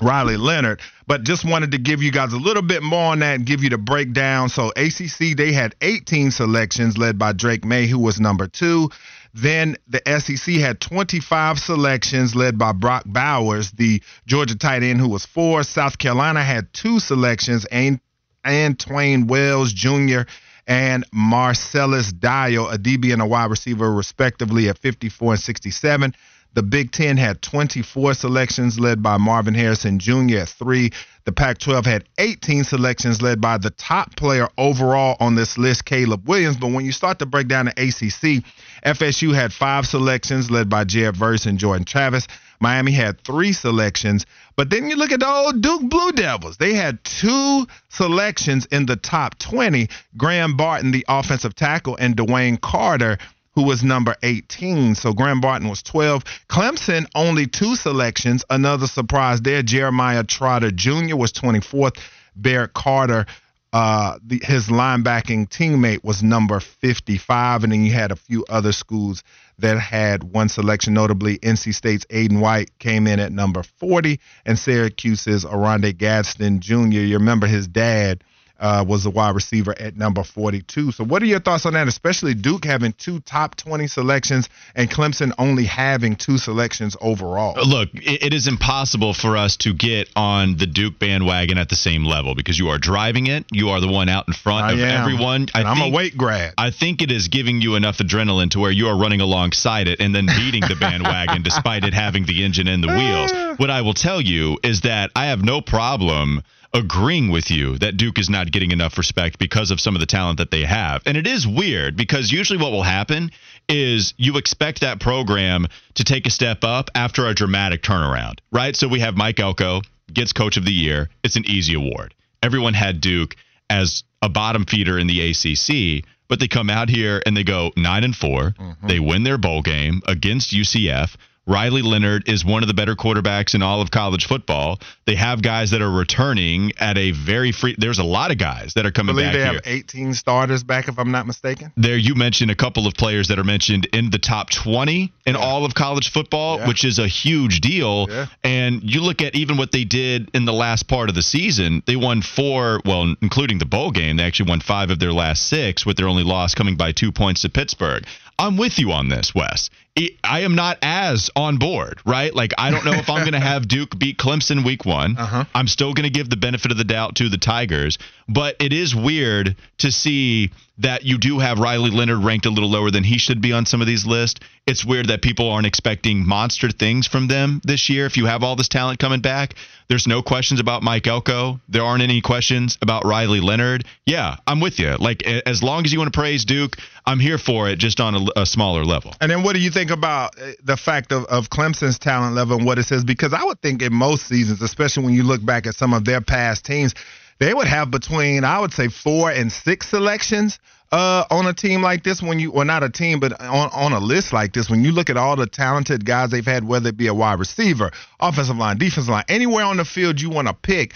[0.00, 0.80] Riley Leonard.
[1.06, 3.62] But just wanted to give you guys a little bit more on that and give
[3.62, 4.48] you the breakdown.
[4.48, 8.90] So ACC, they had 18 selections led by Drake Maye, who was number two.
[9.32, 15.08] Then the SEC had 25 selections led by Brock Bowers, the Georgia tight end, who
[15.08, 15.62] was four.
[15.62, 18.00] South Carolina had two selections, and,
[18.46, 20.20] Antwane Wells Jr.
[20.66, 26.14] and Marcellus Dial, a DB and a wide receiver, respectively, at 54 and 67.
[26.56, 30.38] The Big Ten had 24 selections led by Marvin Harrison Jr.
[30.38, 30.90] at three.
[31.24, 35.84] The Pac 12 had 18 selections led by the top player overall on this list,
[35.84, 36.56] Caleb Williams.
[36.56, 38.42] But when you start to break down the ACC,
[38.86, 42.26] FSU had five selections led by Jared Verse and Jordan Travis.
[42.58, 44.24] Miami had three selections.
[44.56, 46.56] But then you look at the old Duke Blue Devils.
[46.56, 52.58] They had two selections in the top 20 Graham Barton, the offensive tackle, and DeWayne
[52.58, 53.18] Carter
[53.56, 54.94] who was number 18.
[54.94, 56.22] So Graham Barton was 12.
[56.48, 58.44] Clemson, only two selections.
[58.50, 59.62] Another surprise there.
[59.62, 61.16] Jeremiah Trotter Jr.
[61.16, 61.98] was 24th.
[62.36, 63.24] Barrett Carter,
[63.72, 67.64] uh, the, his linebacking teammate, was number 55.
[67.64, 69.24] And then you had a few other schools
[69.58, 74.58] that had one selection, notably NC State's Aydan White came in at number 40, and
[74.58, 77.00] Syracuse's Oronde Gadsden Jr.
[77.00, 78.22] You remember his dad
[78.58, 80.92] uh, was the wide receiver at number 42.
[80.92, 84.90] So, what are your thoughts on that, especially Duke having two top 20 selections and
[84.90, 87.54] Clemson only having two selections overall?
[87.66, 91.76] Look, it, it is impossible for us to get on the Duke bandwagon at the
[91.76, 93.44] same level because you are driving it.
[93.52, 95.00] You are the one out in front I of am.
[95.02, 95.46] everyone.
[95.54, 96.54] And I'm think- a weight grad.
[96.58, 100.00] I think it is giving you enough adrenaline to where you are running alongside it
[100.00, 103.58] and then beating the bandwagon despite it having the engine and the wheels.
[103.58, 106.42] What I will tell you is that I have no problem
[106.76, 110.06] agreeing with you that Duke is not getting enough respect because of some of the
[110.06, 111.02] talent that they have.
[111.06, 113.30] And it is weird because usually what will happen
[113.66, 118.76] is you expect that program to take a step up after a dramatic turnaround, right?
[118.76, 119.80] So we have Mike Elko
[120.12, 121.08] gets coach of the year.
[121.24, 122.14] It's an easy award.
[122.42, 123.36] Everyone had Duke
[123.70, 127.72] as a bottom feeder in the ACC, but they come out here and they go
[127.76, 128.50] 9 and 4.
[128.50, 128.86] Mm-hmm.
[128.86, 131.16] They win their bowl game against UCF.
[131.48, 134.80] Riley Leonard is one of the better quarterbacks in all of college football.
[135.04, 137.76] They have guys that are returning at a very free.
[137.78, 139.52] There's a lot of guys that are I coming believe back they here.
[139.54, 141.70] have 18 starters back, if I'm not mistaken.
[141.76, 145.36] There, you mentioned a couple of players that are mentioned in the top 20 in
[145.36, 146.66] all of college football, Yeah.
[146.66, 148.08] which is a huge deal.
[148.10, 148.26] Yeah.
[148.42, 151.80] And you look at even what they did in the last part of the season,
[151.86, 155.46] they won four, well, including the bowl game, they actually won five of their last
[155.48, 158.04] six, with their only loss coming by two points to Pittsburgh.
[158.38, 159.70] I'm with you on this, Wes.
[159.98, 162.34] I- I am not as on board, right?
[162.34, 165.16] Like, I don't know if I'm going to have Duke beat Clemson week one.
[165.16, 165.44] Uh-huh.
[165.54, 167.96] I'm still going to give the benefit of the doubt to the Tigers,
[168.28, 172.68] but it is weird to see that you do have Riley Leonard ranked a little
[172.70, 174.40] lower than he should be on some of these lists.
[174.66, 178.04] It's weird that people aren't expecting monster things from them this year.
[178.04, 179.54] If you have all this talent coming back,
[179.88, 181.60] there's no questions about Mike Elko.
[181.68, 183.84] There aren't any questions about Riley Leonard.
[184.04, 184.96] Yeah, I'm with you.
[184.96, 188.14] Like, as long as you want to praise Duke, I'm here for it, just on
[188.14, 189.14] a, a smaller level.
[189.20, 192.56] And then what do you think about uh, the fact of, of Clemson's talent level
[192.56, 193.04] and what it says?
[193.04, 196.04] Because I would think in most seasons, especially when you look back at some of
[196.04, 196.94] their past teams,
[197.38, 200.58] they would have between, I would say, four and six selections
[200.92, 202.22] uh, on a team like this.
[202.22, 204.92] When you, well, not a team, but on, on a list like this, when you
[204.92, 208.56] look at all the talented guys they've had, whether it be a wide receiver, offensive
[208.56, 210.94] line, defensive line, anywhere on the field you want to pick,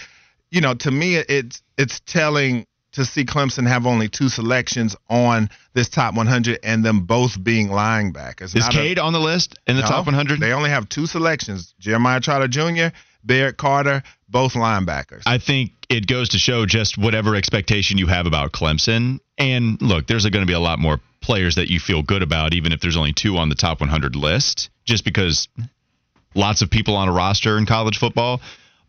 [0.49, 5.49] you know, to me, it's it's telling to see Clemson have only two selections on
[5.73, 8.55] this top 100 and them both being linebackers.
[8.55, 10.39] Is Not a- Cade on the list in the no, top 100?
[10.39, 15.23] They only have two selections: Jeremiah Trotter Jr., Barrett Carter, both linebackers.
[15.25, 19.19] I think it goes to show just whatever expectation you have about Clemson.
[19.37, 22.53] And look, there's going to be a lot more players that you feel good about,
[22.53, 25.47] even if there's only two on the top 100 list, just because
[26.33, 28.41] lots of people on a roster in college football.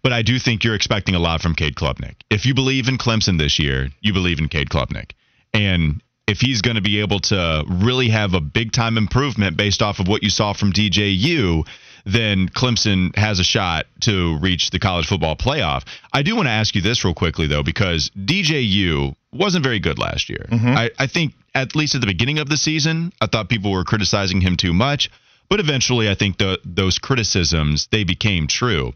[0.02, 2.16] But I do think you're expecting a lot from Cade Klubnik.
[2.31, 5.12] If you believe in Clemson this year, you believe in Cade Klubnik.
[5.55, 9.83] And if he's going to be able to really have a big time improvement based
[9.83, 11.66] off of what you saw from DJU,
[12.05, 15.87] then Clemson has a shot to reach the college football playoff.
[16.12, 19.99] I do want to ask you this real quickly, though, because DJU wasn't very good
[19.99, 20.47] last year.
[20.49, 20.69] Mm-hmm.
[20.69, 23.85] I, I think, at least at the beginning of the season, I thought people were
[23.85, 25.11] criticizing him too much.
[25.49, 28.95] But eventually, I think the, those criticisms, they became true.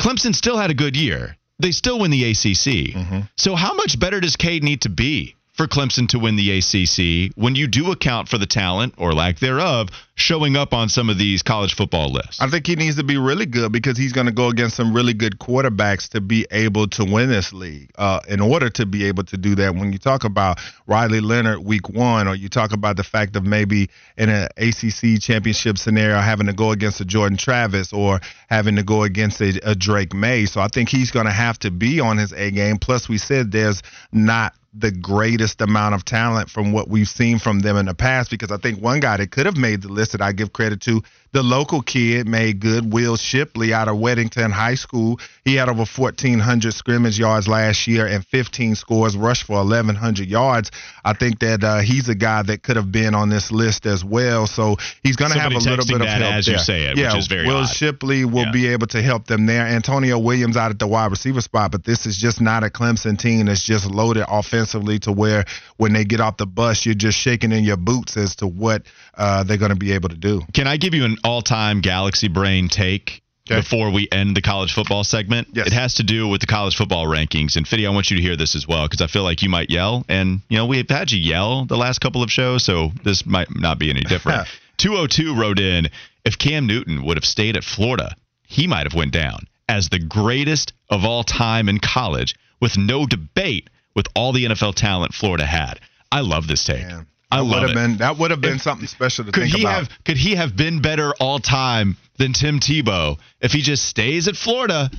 [0.00, 1.36] Clemson still had a good year.
[1.58, 2.94] They still win the ACC.
[2.94, 3.20] Mm-hmm.
[3.36, 7.32] So how much better does Cade need to be for Clemson to win the ACC
[7.36, 11.18] when you do account for the talent or lack thereof showing up on some of
[11.18, 12.40] these college football lists.
[12.40, 14.94] I think he needs to be really good because he's going to go against some
[14.94, 17.90] really good quarterbacks to be able to win this league.
[17.96, 21.64] Uh, in order to be able to do that, when you talk about Riley Leonard
[21.64, 26.18] week one, or you talk about the fact of maybe in an ACC championship scenario
[26.20, 30.14] having to go against a Jordan Travis or having to go against a, a Drake
[30.14, 30.46] Maye.
[30.46, 32.78] So I think he's going to have to be on his A game.
[32.78, 37.60] Plus, we said there's not the greatest amount of talent from what we've seen from
[37.60, 40.12] them in the past because I think one guy that could have made the list
[40.12, 42.92] that I give credit to the local kid made good.
[42.92, 45.18] Will Shipley out of Weddington High School.
[45.44, 50.70] He had over 1,400 scrimmage yards last year and 15 scores, rushed for 1,100 yards.
[51.04, 54.04] I think that uh, he's a guy that could have been on this list as
[54.04, 54.46] well.
[54.46, 56.56] So he's going to have a little bit of help as there.
[56.56, 57.68] you say it, yeah, which is very Will odd.
[57.70, 58.52] Shipley will Yeah.
[58.52, 59.66] be able to help them there.
[59.66, 63.18] Antonio Williams out at the wide receiver spot, but this is just not a Clemson
[63.18, 65.44] team that's just loaded offensively to where
[65.78, 68.82] when they get off the bus, you're just shaking in your boots as to what
[69.16, 70.42] uh, they're going to be able to do.
[70.54, 73.20] Can I give you an all-time Galaxy Brain take
[73.50, 73.58] Okay.
[73.60, 75.48] before we end the college football segment?
[75.52, 75.66] Yes.
[75.66, 77.56] It has to do with the college football rankings.
[77.56, 79.48] And Fiddy, I want you to hear this as well because I feel like you
[79.48, 82.92] might yell, and you know we've had you yell the last couple of shows, so
[83.02, 84.46] this might not be any different.
[84.78, 85.88] 202 wrote in,
[86.24, 88.14] if Cam Newton would have stayed at Florida,
[88.46, 93.06] he might have went down as the greatest of all time in college with no
[93.06, 95.80] debate with all the NFL talent Florida had.
[96.12, 96.82] I love this take.
[96.86, 97.74] Man, I that would love have it.
[97.74, 99.74] been that would have been If- something special to Could think he about.
[99.74, 104.28] have could he have been better all time than Tim Tebow if he just stays
[104.28, 104.90] at Florida?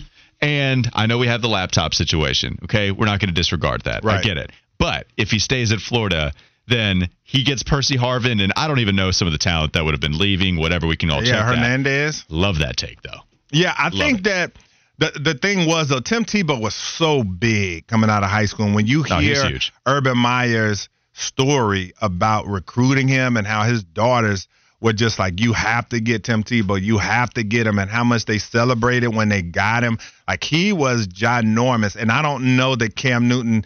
[0.41, 2.59] And I know we have the laptop situation.
[2.65, 4.05] Okay, we're not going to disregard that.
[4.05, 4.51] I get it.
[4.77, 6.33] But if he stays at Florida,
[6.67, 9.85] then he gets Percy Harvin, and I don't even know some of the talent that
[9.85, 10.57] would have been leaving.
[10.57, 11.55] Whatever we can all yeah, check that.
[11.55, 12.25] Hernandez.
[12.29, 13.19] Love that take though.
[13.51, 14.23] Yeah, I think it.
[14.25, 14.51] that
[14.97, 18.65] the the thing was though, Tim Tebow was so big coming out of high school.
[18.65, 19.71] And when you hear huge.
[19.85, 24.47] Urban Meyer's story about recruiting him and how his daughters
[24.81, 27.89] were just like, you have to get Tim Tebow, you have to get him, and
[27.89, 29.97] how much they celebrated when they got him.
[30.27, 31.95] Like he was ginormous.
[31.95, 33.63] And I don't know that Cam Newton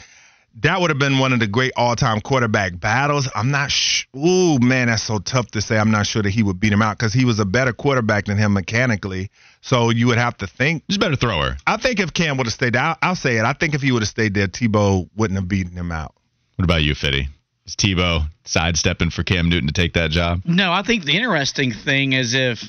[0.61, 3.29] that would have been one of the great all-time quarterback battles.
[3.35, 5.77] I'm not sh- Ooh, man, that's so tough to say.
[5.77, 8.25] I'm not sure that he would beat him out because he was a better quarterback
[8.25, 9.29] than him mechanically.
[9.61, 10.83] So you would have to think.
[10.87, 11.57] He's a better thrower.
[11.67, 13.45] I think if Cam would have stayed there, I'll, I'll say it.
[13.45, 16.15] I think if he would have stayed there, Tebow wouldn't have beaten him out.
[16.55, 17.27] What about you, Fitty?
[17.67, 20.41] Is Tebow sidestepping for Cam Newton to take that job?
[20.45, 22.63] No, I think the interesting thing is if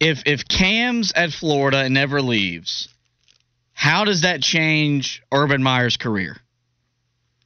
[0.00, 2.88] if if Cam's at Florida and never leaves,
[3.74, 6.38] how does that change Urban Meyer's career?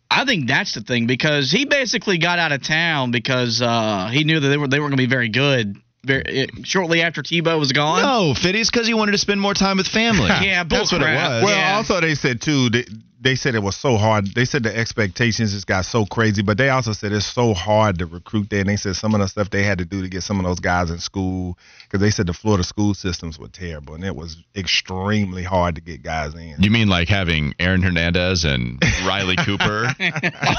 [0.09, 4.23] I think that's the thing because he basically got out of town because uh, he
[4.23, 5.77] knew that they were they weren't going to be very good.
[6.05, 8.01] Very, it, shortly after Tebow was gone.
[8.03, 10.31] No, Fitty's because he wanted to spend more time with family.
[10.41, 11.43] Yeah, bull that's what it was.
[11.43, 11.77] Well, Yeah.
[11.77, 12.71] also they said too.
[12.71, 12.85] They,
[13.21, 14.27] they said it was so hard.
[14.35, 17.99] They said the expectations just got so crazy, but they also said it's so hard
[18.01, 18.61] to recruit there.
[18.61, 20.45] And they said some of the stuff they had to do to get some of
[20.45, 24.15] those guys in school because they said the Florida school systems were terrible and it
[24.15, 26.57] was extremely hard to get guys in.
[26.59, 29.87] You mean like having Aaron Hernandez and Riley Cooper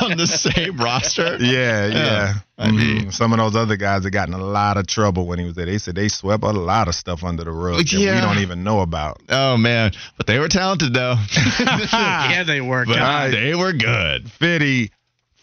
[0.02, 1.38] on the same roster?
[1.40, 2.34] Yeah, yeah.
[2.58, 3.14] I mean- Mhm.
[3.14, 5.66] Some of those other guys had gotten a lot of trouble when he was there.
[5.68, 8.16] They said they swept a lot of stuff under the rug that Yeah.
[8.16, 9.22] we don't even know about.
[9.30, 11.16] Oh man, but they were talented though.
[11.60, 12.86] yeah, they were.
[12.86, 13.32] but God.
[13.32, 14.32] they were good.
[14.32, 14.92] Fitty,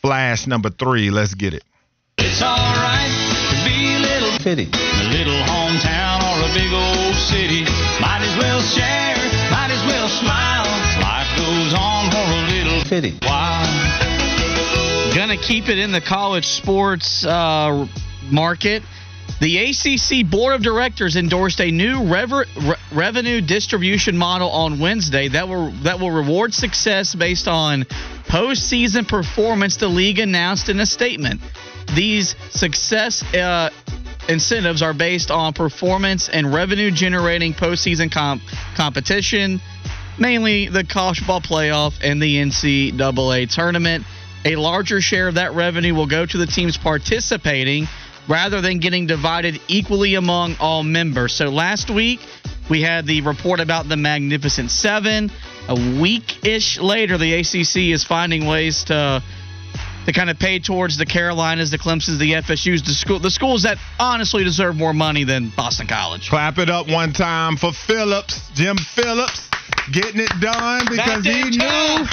[0.03, 1.11] flash number three.
[1.11, 1.63] Let's get it.
[2.19, 3.11] It's alright
[3.51, 4.65] to be a little Fitty.
[4.73, 7.63] a little hometown or a big old city.
[8.01, 9.17] Might as well share,
[9.51, 10.65] might as well smile.
[11.01, 13.19] Life goes on for a little Fitty.
[13.23, 13.65] while.
[15.15, 17.87] Gonna keep it in the college sports uh,
[18.31, 18.83] market.
[19.41, 25.29] The ACC Board of Directors endorsed a new rever- re- revenue distribution model on Wednesday
[25.29, 27.85] that will that will reward success based on
[28.29, 29.77] postseason performance.
[29.77, 31.41] The league announced in a statement.
[31.95, 33.71] These success uh,
[34.29, 38.43] incentives are based on performance and revenue generating postseason comp-
[38.77, 39.61] competition,
[40.19, 44.05] mainly the college football playoff and the NCAA tournament.
[44.47, 47.89] A larger share of that revenue will go to the teams participating
[48.29, 51.33] rather than getting divided equally among all members.
[51.33, 52.21] So last week,
[52.71, 55.31] we had the report about the Magnificent Seven.
[55.69, 59.23] A week ish later, the ACC is finding ways to
[60.07, 63.63] to kind of pay towards the Carolinas, the Clemsons, the FSUs, the school, the schools
[63.63, 66.29] that honestly deserve more money than Boston College.
[66.29, 69.49] Clap it up one time for Phillips, Jim Phillips,
[69.93, 72.07] getting it done because he knew.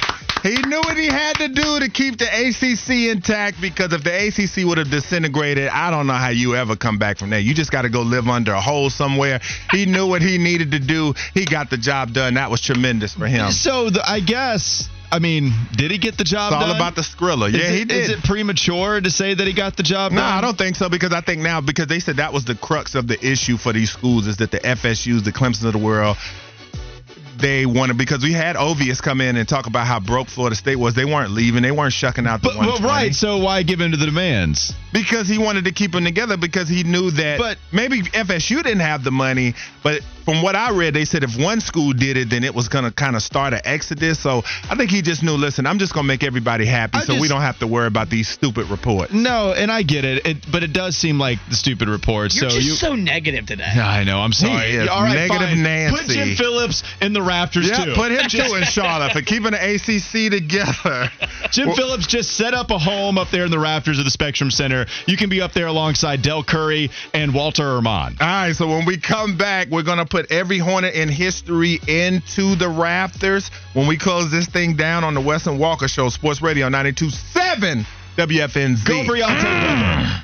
[0.43, 3.61] He knew what he had to do to keep the ACC intact.
[3.61, 7.17] Because if the ACC would have disintegrated, I don't know how you ever come back
[7.17, 7.39] from there.
[7.39, 9.39] You just got to go live under a hole somewhere.
[9.71, 11.13] He knew what he needed to do.
[11.33, 12.35] He got the job done.
[12.35, 13.51] That was tremendous for him.
[13.51, 16.75] So the, I guess I mean, did he get the job It's all done?
[16.77, 17.51] about the Skrilla.
[17.51, 17.97] Yeah, is he it, did.
[18.03, 20.33] Is it premature to say that he got the job No, done?
[20.33, 22.95] I don't think so because I think now because they said that was the crux
[22.95, 26.15] of the issue for these schools is that the FSU's, the Clemson of the world,
[27.41, 30.77] they wanted because we had Ovius come in and talk about how broke Florida State
[30.77, 30.95] was.
[30.95, 31.63] They weren't leaving.
[31.63, 33.13] They weren't shucking out the But, well, right.
[33.13, 34.73] So why give in to the demands?
[34.93, 38.81] because he wanted to keep them together because he knew that But- maybe FSU didn't
[38.81, 42.29] have the money, but from what I read, they said if one school did it,
[42.29, 44.19] then it was going to kind of start an exodus.
[44.19, 47.01] So I think he just knew, listen, I'm just going to make everybody happy I
[47.03, 49.13] so we don't have to worry about these stupid reports.
[49.13, 50.25] No, and I get it.
[50.27, 52.39] it but it does seem like the stupid reports.
[52.39, 52.73] You're so just you.
[52.75, 53.63] so negative today.
[53.63, 54.19] I know.
[54.19, 54.71] I'm sorry.
[54.71, 55.63] He is All right, negative fine.
[55.63, 55.97] Nancy.
[56.05, 57.93] Put Jim Phillips in the Raptors Yeah, too.
[57.93, 61.09] put him too in Charlotte for keeping the ACC together.
[61.51, 64.11] Jim Well- Phillips just set up a home up there in the rafters of the
[64.11, 64.85] Spectrum Center.
[65.07, 68.17] You can be up there alongside Dell Curry and Walter Herman.
[68.19, 71.79] All right, so when we come back, we're going to put every Hornet in history
[71.87, 76.09] into the rafters when we close this thing down on the Wes and Walker Show,
[76.09, 77.85] Sports Radio 92.7
[78.17, 78.85] WFNZ.
[78.85, 80.23] Go Briante.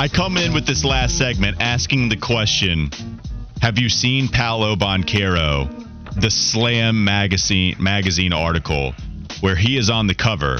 [0.00, 2.88] I come in with this last segment asking the question
[3.60, 5.68] Have you seen Paolo Banchero,
[6.18, 8.94] the Slam magazine, magazine article,
[9.42, 10.56] where he is on the cover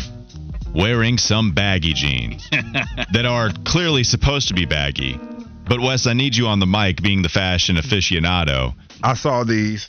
[0.75, 2.51] wearing some baggy jeans
[3.15, 5.19] that are clearly supposed to be baggy?
[5.67, 8.75] But, Wes, I need you on the mic being the fashion aficionado.
[9.03, 9.89] I saw these.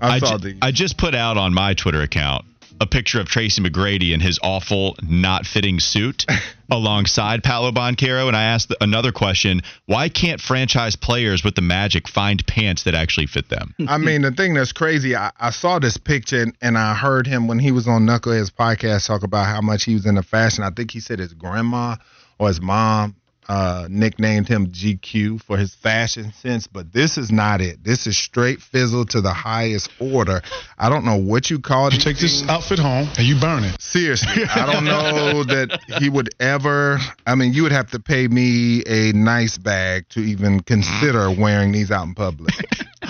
[0.00, 0.58] I, saw ju- these.
[0.60, 2.46] I just put out on my Twitter account
[2.82, 6.26] a picture of Tracy McGrady in his awful, not fitting suit
[6.70, 8.26] alongside Paolo Banchero.
[8.26, 12.94] And I asked another question why can't franchise players with the Magic find pants that
[12.94, 13.72] actually fit them?
[13.88, 17.26] I mean, the thing that's crazy, I, I saw this picture and, and I heard
[17.26, 20.64] him when he was on Knucklehead's podcast talk about how much he was into fashion.
[20.64, 21.96] I think he said his grandma
[22.40, 23.14] or his mom
[23.48, 27.82] uh, nicknamed him GQ for his fashion sense, but this is not it.
[27.82, 30.42] This is straight fizzle to the highest order.
[30.78, 31.94] I don't know what you call it.
[31.94, 33.80] You take this outfit home and you burn it.
[33.80, 36.98] Seriously, I don't know that he would ever.
[37.26, 41.72] I mean, you would have to pay me a nice bag to even consider wearing
[41.72, 42.54] these out in public.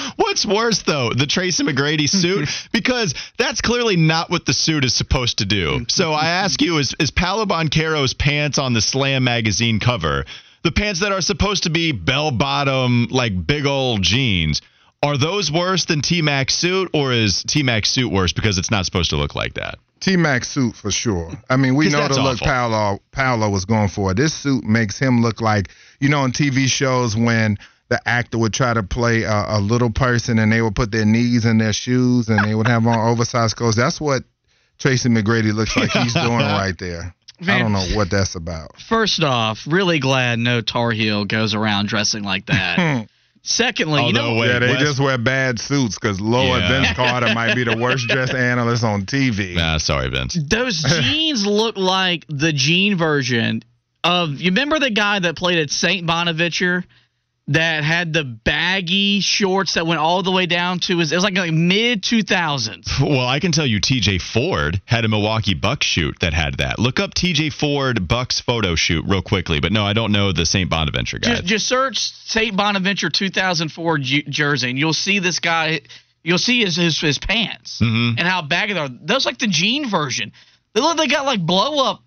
[0.16, 2.48] What's worse, though, the Tracy McGrady suit?
[2.72, 5.86] because that's clearly not what the suit is supposed to do.
[5.88, 10.24] So I ask you, is, is Paolo Banchero's pants on the Slam magazine cover,
[10.62, 14.60] the pants that are supposed to be bell bottom, like big old jeans,
[15.02, 18.70] are those worse than T Mac's suit, or is T Mac's suit worse because it's
[18.70, 19.78] not supposed to look like that?
[19.98, 21.30] T Mac suit for sure.
[21.50, 22.46] I mean, we know the look awful.
[22.46, 24.14] Paolo Paolo was going for.
[24.14, 25.70] This suit makes him look like
[26.00, 27.58] you know on TV shows when
[27.88, 31.04] the actor would try to play a, a little person and they would put their
[31.04, 33.76] knees in their shoes and they would have on oversized clothes.
[33.76, 34.22] That's what
[34.78, 37.14] Tracy McGrady looks like he's doing right there.
[37.42, 38.80] I don't know what that's about.
[38.80, 43.08] First off, really glad no Tar Heel goes around dressing like that.
[43.44, 46.60] Secondly, you oh, know, Although, wait, yeah, they Wes- just wear bad suits because Lord
[46.60, 46.68] Yeah.
[46.82, 49.56] Vince Carter might be the worst dressed analyst on TV.
[49.56, 50.38] Nah, sorry, Vince.
[50.40, 53.64] those jeans look like the jean version
[54.04, 56.06] of you remember the guy that played at St.
[56.06, 56.84] Bonaventure
[57.48, 61.24] that had the baggy shorts that went all the way down to his it was
[61.24, 63.00] like, like mid 2000s.
[63.00, 66.78] Well, I can tell you TJ Ford had a Milwaukee Bucks shoot that had that.
[66.78, 69.58] Look up TJ Ford Bucks photo shoot real quickly.
[69.60, 70.70] But no, I don't know the St.
[70.70, 71.30] Bonaventure guy.
[71.36, 72.56] Just, just search St.
[72.56, 75.80] Bonaventure 2004 j- jersey and you'll see this guy
[76.22, 78.10] you'll see his his, his pants Mhm.
[78.18, 78.88] and how baggy they are.
[78.88, 80.30] Those like the jean version.
[80.74, 82.02] They look they got like blow up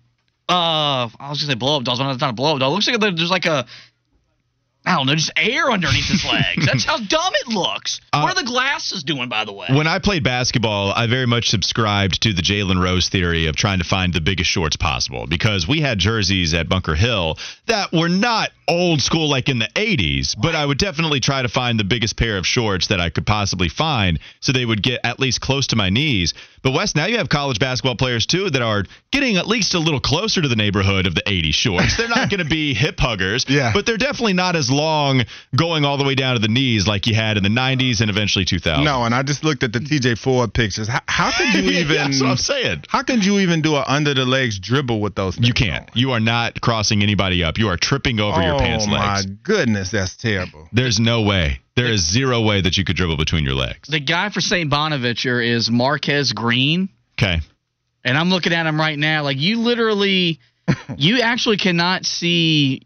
[0.48, 2.70] uh I was gonna say blow up dolls, but it's not a blow up doll.
[2.70, 3.66] It looks like there's like a
[4.86, 6.64] I don't know, just air underneath his legs.
[6.64, 8.00] That's how dumb it looks.
[8.12, 9.66] Uh, what are the glasses doing, by the way?
[9.68, 13.78] When I played basketball, I very much subscribed to the Jalen Rose theory of trying
[13.78, 18.08] to find the biggest shorts possible because we had jerseys at Bunker Hill that were
[18.08, 21.84] not old school like in the 80s, but I would definitely try to find the
[21.84, 25.40] biggest pair of shorts that I could possibly find so they would get at least
[25.40, 26.34] close to my knees.
[26.62, 29.78] But Wes, now you have college basketball players too that are getting at least a
[29.78, 31.96] little closer to the neighborhood of the 80s shorts.
[31.96, 33.70] They're not going to be hip huggers, Yeah.
[33.72, 35.22] but they're definitely not as long
[35.54, 38.10] going all the way down to the knees like you had in the 90s and
[38.10, 38.84] eventually 2000.
[38.84, 40.88] No, and I just looked at the TJ Ford pictures.
[40.88, 41.96] How, how could you Yeah, even?
[41.96, 42.84] That's what I'm saying.
[42.88, 45.38] How could you even do an under the legs dribble with those?
[45.38, 45.84] You can't.
[45.84, 45.88] on?
[45.94, 47.58] You are not crossing anybody up.
[47.58, 50.68] You are tripping over oh, your oh my goodness, that's terrible.
[50.72, 51.60] There's no way.
[51.76, 53.88] There is zero way that you could dribble between your legs.
[53.88, 54.70] The guy for St.
[54.70, 56.88] Bonaventure is Marques Green.
[57.18, 57.40] Okay.
[58.04, 59.22] And I'm looking at him right now.
[59.24, 60.40] Like you literally,
[60.96, 62.82] you actually cannot see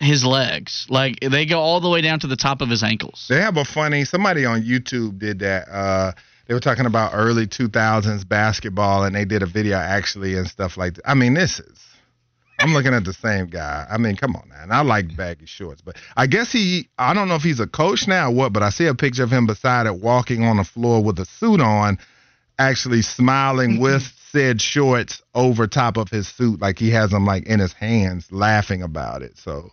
[0.00, 0.86] his legs.
[0.88, 3.26] Like they go all the way down to the top of his ankles.
[3.28, 4.04] They have a funny.
[4.04, 5.68] Somebody on YouTube did that.
[5.68, 6.12] Uh,
[6.46, 10.76] they were talking about early 2000s basketball, and they did a video actually and stuff
[10.76, 11.08] like that.
[11.08, 11.78] I mean, this is.
[12.62, 13.86] I'm looking at the same guy.
[13.90, 14.62] I mean, come on now.
[14.62, 15.16] And I like mm.
[15.16, 16.88] baggy shorts, but I guess he.
[16.98, 19.24] I don't know if he's a coach now or what, but I see a picture
[19.24, 21.98] of him beside it, walking on the floor with a suit on,
[22.58, 24.02] actually smiling with
[24.32, 28.32] said shorts over top of his suit, like he has them like in his hands,
[28.32, 29.36] laughing about it.
[29.36, 29.70] So,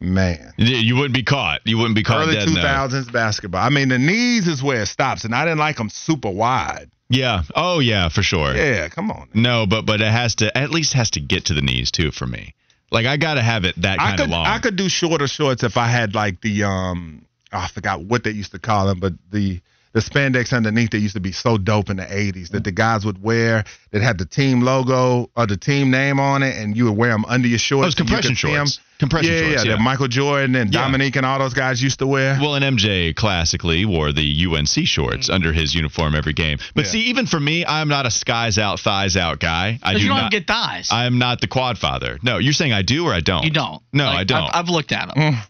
[0.00, 0.52] man.
[0.56, 1.60] You wouldn't be caught.
[1.64, 3.62] You wouldn't be caught Early dead in 2000s basketball.
[3.64, 6.90] I mean, the knees is where it stops, and I didn't like them super wide.
[7.08, 7.42] Yeah.
[7.54, 8.54] Oh yeah, for sure.
[8.54, 9.28] Yeah, come on.
[9.34, 12.10] No, but but it has to at least has to get to the knees too
[12.10, 12.54] for me.
[12.90, 14.46] Like I got to have it that kind of long.
[14.46, 18.24] I could do shorter shorts if I had like the um oh, I forgot what
[18.24, 19.60] they used to call them, but the
[19.92, 23.04] the spandex underneath that used to be so dope in the 80s that the guys
[23.06, 26.84] would wear that had the team logo or the team name on it, and you
[26.84, 27.80] would wear them under your shorts.
[27.80, 28.66] Oh, those and you compression could see 'em.
[28.66, 28.80] shorts.
[28.98, 29.76] Compression yeah, shorts, yeah, yeah.
[29.76, 30.80] that Michael Jordan and Yeah.
[30.82, 32.36] Dominique and all those guys used to wear.
[32.40, 35.34] Well, and MJ classically wore the UNC shorts mm.
[35.34, 36.58] under his uniform every game.
[36.74, 36.90] But Yeah.
[36.90, 39.78] see, even for me, I'm not a skies out, thighs out guy.
[39.84, 40.30] I do you don't not.
[40.32, 40.88] get thighs.
[40.90, 42.18] I am not the quad father.
[42.22, 43.44] No, you're saying I do or I don't?
[43.44, 43.80] you don't.
[43.92, 44.42] No, Like, I don't.
[44.44, 45.34] I've, I've looked at them.
[45.34, 45.42] Mm.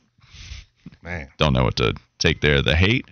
[1.02, 1.28] Man.
[1.38, 2.60] don't know what to take there.
[2.60, 3.06] The hate.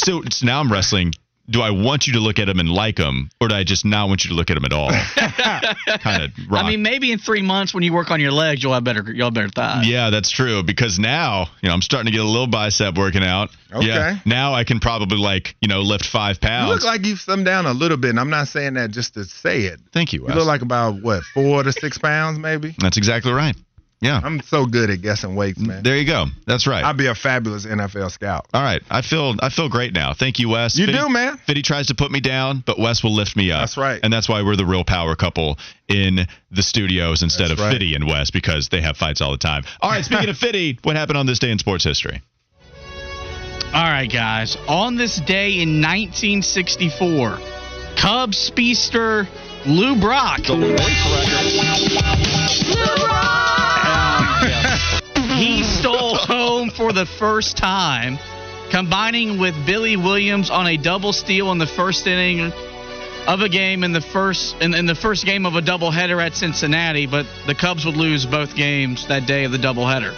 [0.00, 1.12] So, so now I'm wrestling.
[1.48, 3.84] Do I want you to look at him and like him, or do I just
[3.84, 4.90] not want you to look at him at all?
[5.98, 6.64] kind of rock.
[6.64, 9.02] I mean, maybe in three months when you work on your legs, you'll have better
[9.12, 9.88] you'll have better thighs.
[9.88, 10.62] yeah, that's true.
[10.62, 13.50] Because now, you know, I'm starting to get a little bicep working out.
[13.72, 13.84] Okay.
[13.84, 14.18] Yeah.
[14.24, 16.68] Now I can probably like, you know, lift five pounds.
[16.68, 16.84] You pounds.
[16.84, 19.24] look like you've slimmed down a little bit, and I'm not saying that just to
[19.24, 19.80] say it.
[19.92, 20.28] Thank you.
[20.28, 22.76] You look like about what four to six pounds, maybe.
[22.78, 23.56] that's exactly right.
[24.02, 24.18] Yeah.
[24.24, 25.82] I'm so good at guessing weights, man.
[25.82, 26.24] There you go.
[26.46, 26.82] That's right.
[26.82, 28.46] I'd be a fabulous NFL scout.
[28.54, 28.80] All right.
[28.90, 30.14] I feel I feel great now.
[30.14, 30.78] Thank you, Wes.
[30.78, 31.36] You Fitty- do, man.
[31.46, 33.60] Fitty tries to put me down, but Wes will lift me up.
[33.60, 34.00] That's right.
[34.02, 37.72] And that's why we're the real power couple in the studios instead That's of right.
[37.74, 39.64] Fitty and Wes because they have fights all the time.
[39.82, 40.02] All right.
[40.04, 42.22] Speaking of Fitty, what happened on this day in sports history?
[43.72, 44.56] All right, guys.
[44.66, 47.38] On this day in 1964,
[48.00, 49.28] Cubs speedster
[49.66, 50.40] Lou Brock.
[50.48, 50.74] Um,
[55.40, 58.18] he stole home for the first time,
[58.70, 62.52] combining with Billy Williams on a double steal in the first inning
[63.26, 66.34] of a game in the first in, in the first game of a doubleheader at
[66.34, 67.06] Cincinnati.
[67.06, 70.12] But the Cubs would lose both games that day of the doubleheader.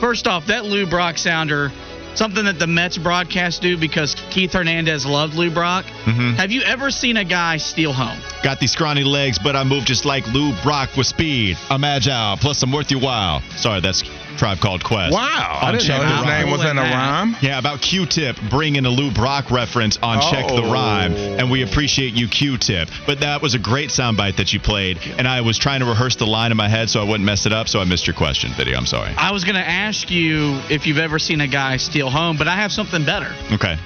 [0.00, 1.70] First off, that Lou Brock sounder,
[2.14, 5.84] something that the Mets broadcast do because Keith Hernandez loved Lou Brock.
[6.04, 6.34] Mhm.
[6.36, 8.18] Have you ever seen a guy steal home?
[8.42, 11.56] Got these scrawny legs, but I move just like Lou Brock with speed.
[11.70, 13.40] I'm agile, plus I'm worth your while.
[13.56, 14.02] Sorry, that's
[14.36, 15.12] Tribe Called Quest.
[15.14, 16.44] Wow, I didn't Check know the his Rhyme.
[16.44, 17.36] name was in a rhyme.
[17.40, 20.72] Yeah, about Q-Tip bringing a Lou Brock reference on Check the Oh.
[20.72, 22.88] Rhyme, and we appreciate you, Q-Tip.
[23.06, 26.16] But that was a great soundbite that you played, and I was trying to rehearse
[26.16, 28.14] the line in my head so I wouldn't mess it up, so I missed your
[28.14, 28.76] question, video.
[28.76, 29.12] I'm sorry.
[29.16, 32.48] I was going to ask you if you've ever seen a guy steal home, but
[32.48, 33.32] I have something better.
[33.52, 33.76] Okay.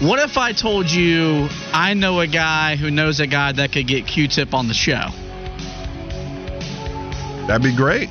[0.00, 3.86] What if I told you I know a guy who knows a guy that could
[3.86, 5.08] get Q-Tip on the show?
[7.46, 8.08] That'd be great.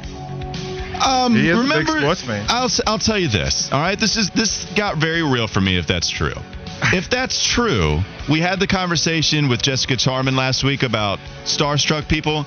[1.01, 2.45] Um, He is a big remember, sports fan.
[2.49, 3.69] I'll s- I'll tell you this.
[3.71, 6.33] All right, this is this got very real for me if that's true.
[6.93, 12.45] if that's true, we had the conversation with Jessica Charman last week about starstruck people.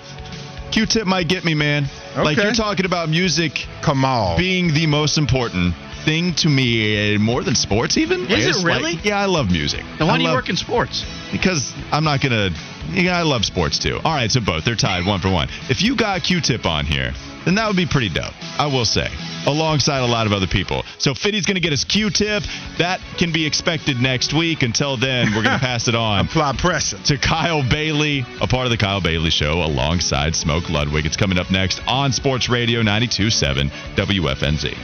[0.70, 1.84] Q-Tip might get me, man.
[2.16, 4.38] Like you're talking about music Come on.
[4.38, 5.74] being the most important
[6.06, 8.22] thing to me, uh, more than sports, even.
[8.26, 8.98] Is it It's like- really?
[9.04, 9.84] yeah, I love music.
[9.98, 11.04] Then why I do you work in sports?
[11.30, 12.50] because I'm not gonna.
[12.90, 14.00] Yeah, I love sports too.
[14.04, 15.48] All right, so both they're tied one for one.
[15.68, 17.12] If you got Q-Tip on here,
[17.44, 18.32] then that would be pretty dope.
[18.58, 19.08] I will say,
[19.46, 20.84] alongside a lot of other people.
[20.98, 22.42] So Fitty's gonna get his Q-Tip.
[22.78, 24.62] That can be expected next week.
[24.62, 26.98] Until then, we're gonna pass it on Apply pressure.
[27.04, 31.06] to Kyle Bailey, a part of the Kyle Bailey Show, alongside Smoke Ludwig.
[31.06, 34.76] It's coming up next on Sports Radio 92.7 WFNZ.